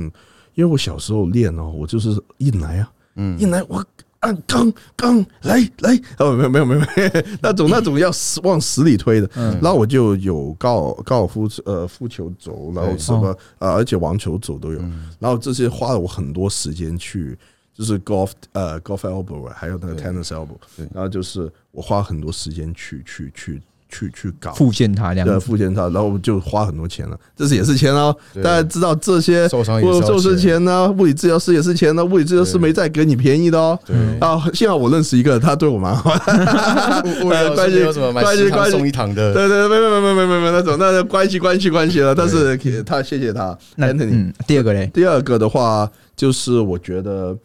[0.53, 3.83] 因为我小时候练哦，我就是硬来啊，嗯硬来我。
[4.23, 9.51] 按刚刚来来哦，没有没有没有，没有那种那种要死往死里推的，嗯。
[9.61, 15.09] 然后我就有高高尔夫呃夫球肘，然后什么呃，而且网球肘都有，嗯。
[15.19, 17.37] 然后这些花了我很多时间去，
[17.73, 20.57] 就是 golf 呃 golf elbow 还有那个 tennis elbow，
[20.93, 23.61] 然后就是我花很多时间去去去
[23.93, 24.51] 去去搞。
[24.53, 25.45] 复健它这样的子。
[25.45, 28.15] 复健套，然后就花很多钱了，这是也是钱哦。
[28.35, 33.77] 大家知道这些受伤也是钱钱呢，物理治疗师也是钱呢，物理治疗师没再给你便宜的哦。
[33.85, 37.03] 对，啊，幸好我认识一个，他对我蛮好的。
[37.05, 39.33] 物物理老关系师有什么买十堂关系关系送一堂的？
[39.33, 42.15] 对对，没没没没没没没那种，那那关系关系关系了。
[42.15, 43.57] 但是他谢谢他。
[43.77, 47.37] 嗯，第二个嘞，第二个的话，就是我觉得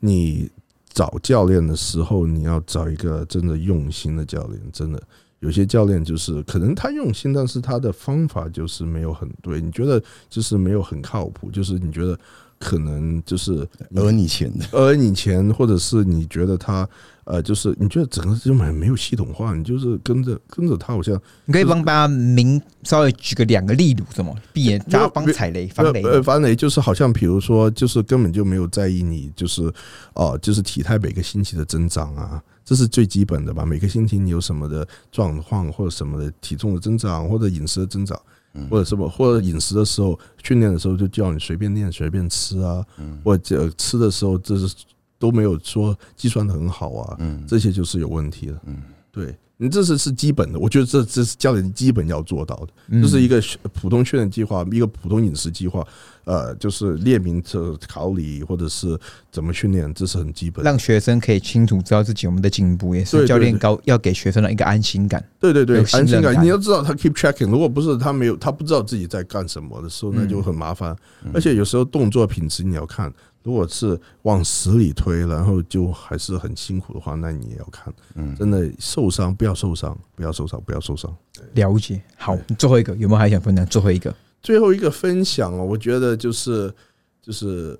[0.00, 0.48] 你
[0.92, 4.60] 找教练的时候，你要找一个真的用心的教练。
[4.72, 5.00] 真的，
[5.42, 9.60] 有些教练就是可能他用心，但是他的方法就是没有很对。
[9.60, 12.16] 你觉得就是没有很靠谱，就是你觉得
[12.60, 16.88] 可能就是讹你钱的，讹你钱，或者是你觉得他
[17.24, 21.14] 呃，就是你觉得整个就很没有系统化，你就是跟着跟着他，好像
[21.44, 26.02] 你可以帮大家明稍微举个两个例子，什么避免大家帮踩雷、防雷。
[26.02, 29.72] 呃，防雷就是好像比如说，就是根本就没有在意你，就是
[30.14, 33.64] 哦、就是体态每个星期的增长啊，这是最基本的吧。
[33.64, 38.20] 每个星期你有什么的状况，或者什么的体重的增长，或者饮食的增长，
[38.68, 42.84] 或者什么，或者饮食的时候训练的时候就叫你随便练、随便吃啊，
[43.22, 44.74] 或者吃的时候就是
[45.22, 48.60] 都没有说计算的很好啊，嗯这些就是有问题的。
[48.66, 52.68] 嗯，对你这是是基本的，我觉得这这是教练基本要做到的。
[52.88, 53.40] 嗯就是一个
[53.72, 55.86] 普通训练计划，一个普通饮食计划，
[56.24, 58.98] 呃，就是列明这考理或者是
[59.30, 60.68] 怎么训练，这是很基本的。
[60.68, 65.24] 让学生可以清楚知道自己我们的进步，也是教练高要给学生的一个安心感。
[65.38, 67.48] 对对对安心感感，你要知道他 keep checking。
[67.48, 70.96] 如果不是他没有，他不知道自己在干什么的时候，那就很麻烦。
[71.32, 73.12] 而且有时候动作品质你要看，
[73.42, 77.92] 如果是往死里推，然后就还是很辛苦的话，那你也要看。
[78.14, 81.14] 嗯真的受伤不要受伤，不要受伤，不要受伤。
[81.54, 82.00] 了解。
[82.16, 83.66] 好，最后一个有没有还想分享？
[83.66, 86.72] 最后一个，最后一个分享哦，我觉得就是
[87.20, 87.78] 就是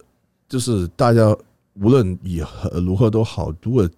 [0.49, 1.37] 就是大家
[1.75, 3.89] 无论以何如何都好，如果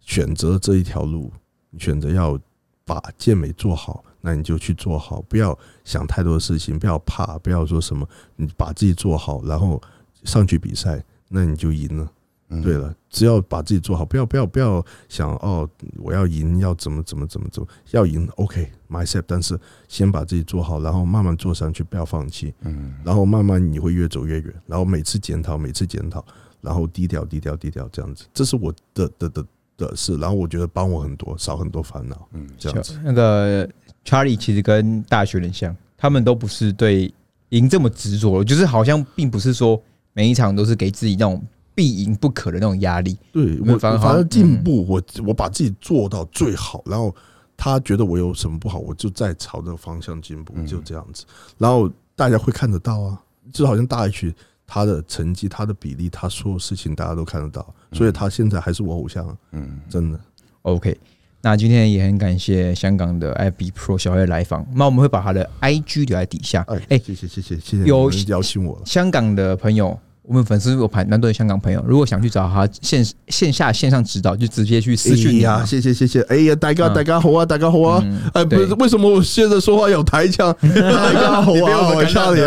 [0.00, 1.30] 选择这一条路，
[1.70, 2.38] 你选择要
[2.84, 9.80] 把健美做好，那你就去做好，不要想太多的事情，不要怕，不要说什么，你把自己做好，然后
[10.24, 12.04] 上去比赛，那你就赢了。
[12.52, 19.56] 嗯对了，只要把自己做好，不要不要不要想哦，我要赢，要怎么怎么怎么怎么，要赢，OK，my step，但是
[19.86, 26.26] 先把自己做好，然后慢慢做上去，不要放弃，嗯然后慢慢你会越走越远，然后每次检讨，每次检讨，
[26.60, 32.98] 然后低调低调低调这样子，这是我的的的的事，然后我觉得帮我很多，少很多烦恼，嗯这样子。
[33.04, 33.64] 那个
[34.04, 37.14] Charlie 其实跟大学人像，他们都不是对
[37.50, 39.80] 赢这么执着，就是好像并不是说
[40.12, 41.42] 每一场都是给自己那种
[41.74, 43.16] 必赢不可的那种压力。
[43.32, 47.14] 对我反反而进步，我我把自己做到最好，然后
[47.56, 51.24] 他觉得我有什么不好，我就再朝这个方向进步，嗯就这样子。
[51.58, 54.34] 然后大家会看得到啊，就好像大 H
[54.66, 60.20] 他的成绩、他的比例、他所有事情大家都看得到，所以他现在还是我偶像啊，嗯，真的。
[60.62, 60.96] OK，
[61.42, 66.62] 那今天也很感谢香港的 IB Pro 小黑来访，那我们会把他的 IG 留在底下。
[66.68, 68.82] 哎哎、谢谢谢谢谢谢有邀请我了。
[68.84, 75.64] 香港的朋友，我们粉丝有排蛮多的香港朋友，如果想去找他线线下线上指导，就直接去私讯哎呀，你嘛。
[75.64, 78.02] 谢谢谢谢，哎呀，大家嗯大家好啊，大家好啊！
[78.04, 80.54] 嗯哎，不是，对为什么我现在说话有台腔？
[80.60, 82.40] 大家好啊，你被我们我感染笑你，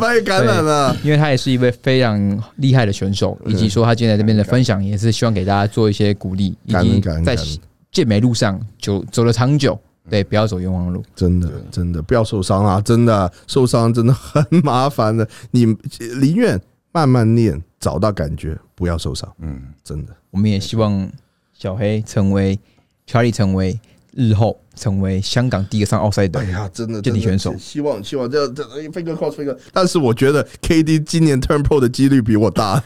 [0.00, 0.96] 被感染了。
[1.04, 7.36] 因为他也是一位非常厉害的选手，以及说他今天在这边的分享，也是希望给大家做一些鼓励，以及在
[7.98, 9.76] 健美路上就走了长久，
[10.08, 11.04] 对，不要走冤枉路。
[11.16, 12.80] 真的真的不要受伤啊！
[12.80, 15.64] 真的受伤真的很麻烦的，你
[16.20, 16.60] 宁愿
[16.92, 19.28] 慢慢练，找到感觉，不要受伤。
[19.38, 21.10] 嗯，真的，我们也希望
[21.52, 22.56] 小黑成为
[23.04, 23.76] Charlie 成为
[24.14, 26.44] 日后成为香港第一个上奥赛的哎。
[26.46, 32.82] 呀，真的健体选手希望希望这这 finger cross finger，但是我觉得 KD 今年 turn pro 的几率比我大，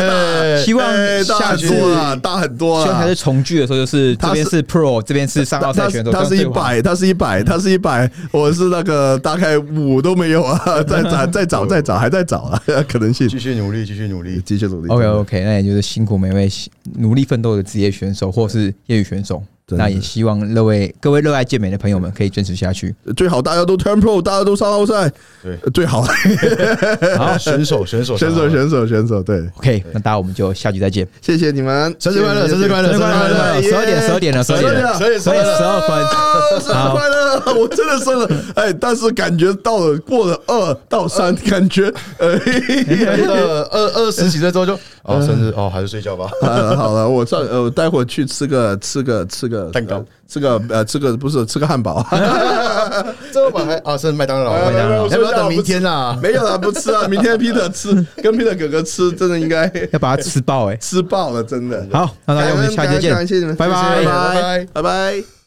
[0.64, 3.14] 希望哎大很下次多啊，大很多啊希望还是。
[3.14, 14.42] 重聚的时候，就是这边是 Pro，这边是上奥赛选手，他是一百，他是一百，他是一百，我是那个大概五都没有啊， 再找再找再找还在找啊， 可能性继续努力，继续努力。
[14.44, 14.88] 继续努力。
[14.88, 16.50] OK OK，那也就是辛苦每位
[16.98, 19.42] 努力奋斗的职业选手或是业余选手。
[19.68, 22.94] 那也希望各位各位热爱健美的朋友们可以坚持下去。
[23.16, 25.10] 最好大家都 turn pro，大家都上奥赛，
[25.42, 26.02] 对，最好。
[27.16, 28.86] 好，选手，选手，选手选手。
[28.86, 31.08] 选手，对，OK，那大家我们就下集再见。
[31.22, 33.62] 谢谢你们，生日快乐，生日快乐，生日快乐！
[33.62, 34.74] 十二点，十二点了，十二点。
[34.74, 35.96] 了，十二点十二点十二分。
[35.96, 37.14] 啊生日快乐！
[37.60, 46.30] 我真的生了，哎，但是感觉到了过了二到三，感觉，呃，二二二十几岁之后就哦，生日哦，还是睡觉吧。
[46.76, 49.96] 好了，我上呃，待会儿去吃个吃个吃个蛋糕。
[49.96, 52.04] 呃吃个呃吃个不是吃个汉堡，
[53.30, 55.06] 这晚还啊，是麦当劳，麦当劳。
[55.06, 56.18] 要不要等明天啊？
[56.20, 61.86] 没有了，不吃啊， 明天 Peter 吃，跟 Peter 哥哥吃，真的应该 要把它吃爆哎、吃爆了，真的。
[61.92, 63.14] 好，那大家我们下期见。
[63.26, 64.66] 谢谢你们，拜拜拜拜。
[64.72, 65.43] 拜拜。